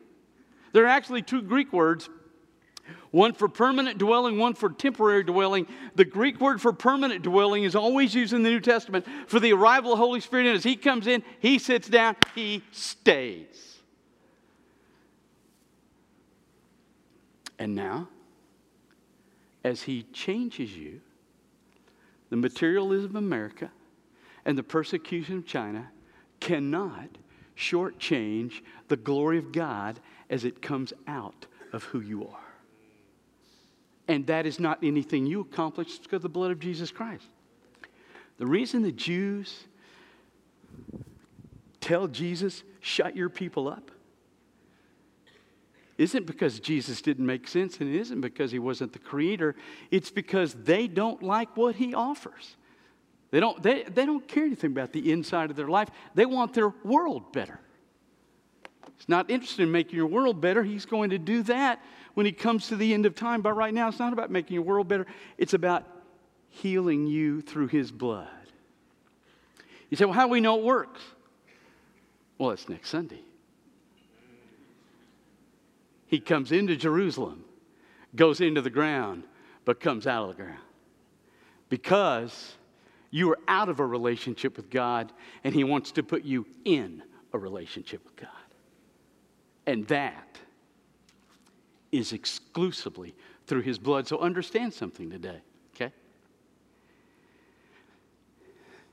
There 0.73 0.83
are 0.83 0.87
actually 0.87 1.23
two 1.23 1.41
Greek 1.41 1.73
words 1.73 2.09
one 3.11 3.33
for 3.33 3.47
permanent 3.47 3.97
dwelling, 3.97 4.37
one 4.37 4.53
for 4.53 4.69
temporary 4.69 5.23
dwelling. 5.23 5.67
The 5.95 6.05
Greek 6.05 6.39
word 6.39 6.61
for 6.61 6.71
permanent 6.71 7.23
dwelling 7.23 7.63
is 7.63 7.75
always 7.75 8.13
used 8.13 8.33
in 8.33 8.43
the 8.43 8.49
New 8.49 8.59
Testament 8.59 9.05
for 9.27 9.39
the 9.39 9.53
arrival 9.53 9.93
of 9.93 9.99
the 9.99 10.05
Holy 10.05 10.19
Spirit. 10.19 10.47
And 10.47 10.55
as 10.55 10.63
He 10.63 10.75
comes 10.75 11.07
in, 11.07 11.23
He 11.39 11.57
sits 11.59 11.87
down, 11.87 12.15
He 12.35 12.63
stays. 12.71 13.81
And 17.57 17.75
now, 17.75 18.07
as 19.63 19.83
He 19.83 20.03
changes 20.13 20.77
you, 20.77 21.01
the 22.29 22.37
materialism 22.37 23.11
of 23.11 23.23
America 23.23 23.71
and 24.45 24.57
the 24.57 24.63
persecution 24.63 25.39
of 25.39 25.45
China 25.45 25.89
cannot 26.39 27.09
shortchange 27.57 28.61
the 28.87 28.95
glory 28.95 29.37
of 29.37 29.51
God 29.51 29.99
as 30.29 30.45
it 30.45 30.61
comes 30.61 30.93
out 31.07 31.47
of 31.73 31.83
who 31.85 31.99
you 31.99 32.27
are. 32.27 32.48
And 34.09 34.25
that 34.25 34.47
is 34.47 34.59
not 34.59 34.79
anything 34.83 35.27
you 35.27 35.41
accomplished, 35.41 36.01
because 36.03 36.17
of 36.17 36.21
the 36.23 36.29
blood 36.29 36.49
of 36.49 36.59
Jesus 36.59 36.89
Christ. 36.89 37.27
The 38.39 38.47
reason 38.47 38.81
the 38.81 38.91
Jews 38.91 39.65
tell 41.79 42.07
Jesus, 42.07 42.63
shut 42.79 43.15
your 43.15 43.29
people 43.29 43.67
up, 43.67 43.91
isn't 45.99 46.25
because 46.25 46.59
Jesus 46.59 47.01
didn't 47.01 47.25
make 47.25 47.47
sense 47.47 47.79
and 47.79 47.93
it 47.93 47.99
isn't 47.99 48.21
because 48.21 48.51
he 48.51 48.57
wasn't 48.57 48.93
the 48.93 48.99
creator. 48.99 49.55
It's 49.91 50.09
because 50.09 50.53
they 50.53 50.87
don't 50.87 51.21
like 51.21 51.55
what 51.55 51.75
he 51.75 51.93
offers. 51.93 52.55
They 53.31 53.39
don't, 53.39 53.61
they, 53.61 53.83
they 53.83 54.05
don't 54.05 54.27
care 54.27 54.45
anything 54.45 54.71
about 54.71 54.91
the 54.91 55.11
inside 55.11 55.51
of 55.51 55.55
their 55.55 55.67
life. 55.67 55.89
They 56.15 56.25
want 56.25 56.53
their 56.53 56.69
world 56.83 57.31
better. 57.31 57.59
He's 58.97 59.09
not 59.09 59.29
interested 59.29 59.63
in 59.63 59.71
making 59.71 59.95
your 59.95 60.07
world 60.07 60.41
better. 60.41 60.63
He's 60.63 60.85
going 60.85 61.11
to 61.11 61.17
do 61.17 61.43
that 61.43 61.81
when 62.13 62.25
he 62.25 62.31
comes 62.31 62.67
to 62.67 62.75
the 62.75 62.93
end 62.93 63.05
of 63.05 63.15
time. 63.15 63.41
But 63.41 63.53
right 63.53 63.73
now, 63.73 63.87
it's 63.87 63.99
not 63.99 64.13
about 64.13 64.31
making 64.31 64.53
your 64.53 64.63
world 64.63 64.87
better, 64.87 65.05
it's 65.37 65.53
about 65.53 65.85
healing 66.49 67.07
you 67.07 67.41
through 67.41 67.67
his 67.67 67.91
blood. 67.91 68.27
You 69.89 69.97
say, 69.97 70.05
well, 70.05 70.13
how 70.13 70.25
do 70.25 70.31
we 70.31 70.41
know 70.41 70.59
it 70.59 70.63
works? 70.63 71.01
Well, 72.37 72.51
it's 72.51 72.69
next 72.69 72.89
Sunday. 72.89 73.21
He 76.07 76.19
comes 76.19 76.51
into 76.51 76.75
Jerusalem, 76.75 77.43
goes 78.15 78.41
into 78.41 78.61
the 78.61 78.69
ground, 78.69 79.23
but 79.65 79.79
comes 79.79 80.07
out 80.07 80.29
of 80.29 80.35
the 80.35 80.43
ground. 80.43 80.59
Because 81.69 82.55
you 83.11 83.31
are 83.31 83.39
out 83.47 83.69
of 83.69 83.79
a 83.79 83.85
relationship 83.85 84.57
with 84.57 84.69
God, 84.69 85.11
and 85.43 85.53
He 85.53 85.63
wants 85.63 85.91
to 85.93 86.03
put 86.03 86.23
you 86.23 86.47
in 86.65 87.03
a 87.33 87.37
relationship 87.37 88.03
with 88.03 88.15
God. 88.15 88.29
And 89.69 89.85
that 89.89 90.39
is 91.91 92.11
exclusively 92.11 93.13
through 93.45 93.61
his 93.61 93.77
blood. 93.77 94.07
So 94.07 94.17
understand 94.17 94.73
something 94.73 95.11
today, 95.11 95.39
okay? 95.75 95.93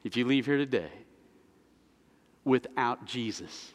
If 0.05 0.19
you 0.19 0.27
leave 0.27 0.45
here 0.45 0.59
today 0.59 0.91
without 2.45 3.07
Jesus, 3.07 3.73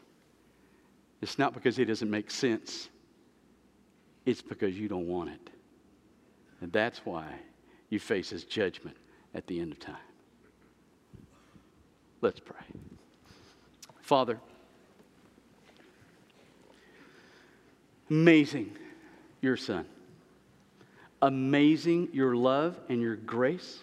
it's 1.24 1.40
not 1.40 1.56
because 1.56 1.76
he 1.76 1.86
doesn't 1.86 2.10
make 2.10 2.30
sense, 2.30 2.90
it's 4.28 4.44
because 4.44 4.78
you 4.78 4.88
don't 4.88 5.08
want 5.08 5.32
it. 5.32 5.50
And 6.62 6.72
that's 6.72 7.00
why 7.04 7.34
you 7.90 8.00
face 8.00 8.30
his 8.30 8.44
judgment 8.44 8.96
at 9.34 9.48
the 9.48 9.60
end 9.60 9.72
of 9.72 9.80
time. 9.80 9.96
Let's 12.22 12.40
pray. 12.40 12.64
Father, 14.02 14.40
Amazing, 18.12 18.76
your 19.40 19.56
son. 19.56 19.86
Amazing, 21.22 22.10
your 22.12 22.36
love 22.36 22.78
and 22.90 23.02
your 23.02 23.16
grace. 23.16 23.80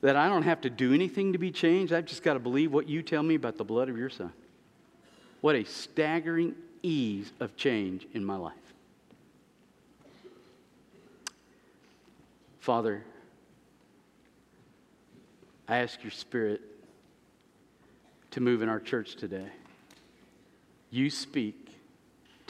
That 0.00 0.14
I 0.14 0.28
don't 0.28 0.44
have 0.44 0.60
to 0.60 0.70
do 0.70 0.94
anything 0.94 1.32
to 1.32 1.38
be 1.38 1.50
changed. 1.50 1.92
I've 1.92 2.04
just 2.04 2.22
got 2.22 2.34
to 2.34 2.38
believe 2.38 2.72
what 2.72 2.88
you 2.88 3.02
tell 3.02 3.24
me 3.24 3.34
about 3.34 3.58
the 3.58 3.64
blood 3.64 3.88
of 3.88 3.98
your 3.98 4.10
son. 4.10 4.32
What 5.40 5.56
a 5.56 5.64
staggering 5.64 6.54
ease 6.84 7.32
of 7.40 7.56
change 7.56 8.06
in 8.14 8.24
my 8.24 8.36
life. 8.36 8.54
Father, 12.60 13.02
I 15.66 15.78
ask 15.78 16.00
your 16.04 16.12
spirit 16.12 16.60
to 18.30 18.40
move 18.40 18.62
in 18.62 18.68
our 18.68 18.78
church 18.78 19.16
today. 19.16 19.48
You 20.92 21.10
speak 21.10 21.59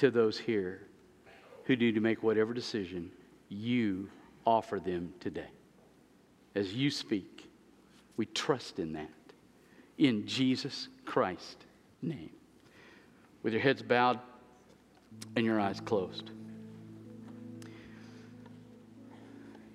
to 0.01 0.11
those 0.11 0.39
here 0.39 0.81
who 1.65 1.77
need 1.77 1.95
to 1.95 2.01
make 2.01 2.23
whatever 2.23 2.55
decision 2.55 3.11
you 3.49 4.09
offer 4.47 4.81
them 4.81 5.13
today. 5.21 5.51
As 6.55 6.73
you 6.73 6.91
speak, 6.91 7.49
we 8.17 8.27
trust 8.27 8.79
in 8.79 8.95
that. 8.95 9.11
In 9.99 10.27
Jesus 10.27 10.89
Christ's 11.05 11.57
name. 12.01 12.31
With 13.43 13.53
your 13.53 13.63
heads 13.63 13.83
bowed 13.83 14.19
and 15.37 15.45
your 15.45 15.61
eyes 15.61 15.81
closed. 15.81 16.31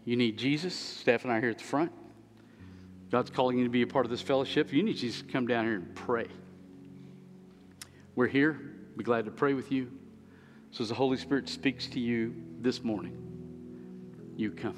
You 0.06 0.16
need 0.16 0.38
Jesus. 0.38 0.74
Steph 0.74 1.24
and 1.24 1.32
I 1.32 1.38
are 1.38 1.42
here 1.42 1.50
at 1.52 1.60
the 1.60 1.64
front. 1.64 1.92
God's 3.12 3.30
calling 3.30 3.60
you 3.60 3.64
to 3.64 3.70
be 3.70 3.84
a 3.84 3.88
part 3.88 4.06
of 4.06 4.12
this 4.12 4.22
fellowship. 4.22 4.74
You 4.74 4.82
need 4.82 4.98
Jesus 4.98 5.22
to 5.22 5.28
come 5.28 5.46
down 5.46 5.66
here 5.66 5.76
and 5.76 5.96
pray. 5.96 6.28
We're 8.16 8.28
here. 8.28 8.60
Be 8.98 9.04
glad 9.04 9.26
to 9.26 9.32
pray 9.32 9.54
with 9.54 9.72
you. 9.72 9.92
So 10.76 10.82
as 10.82 10.90
the 10.90 10.96
Holy 10.96 11.16
Spirit 11.16 11.48
speaks 11.48 11.88
to 11.88 12.02
you 12.02 12.36
this 12.60 12.84
morning, 12.84 13.16
you 14.36 14.52
come. 14.52 14.76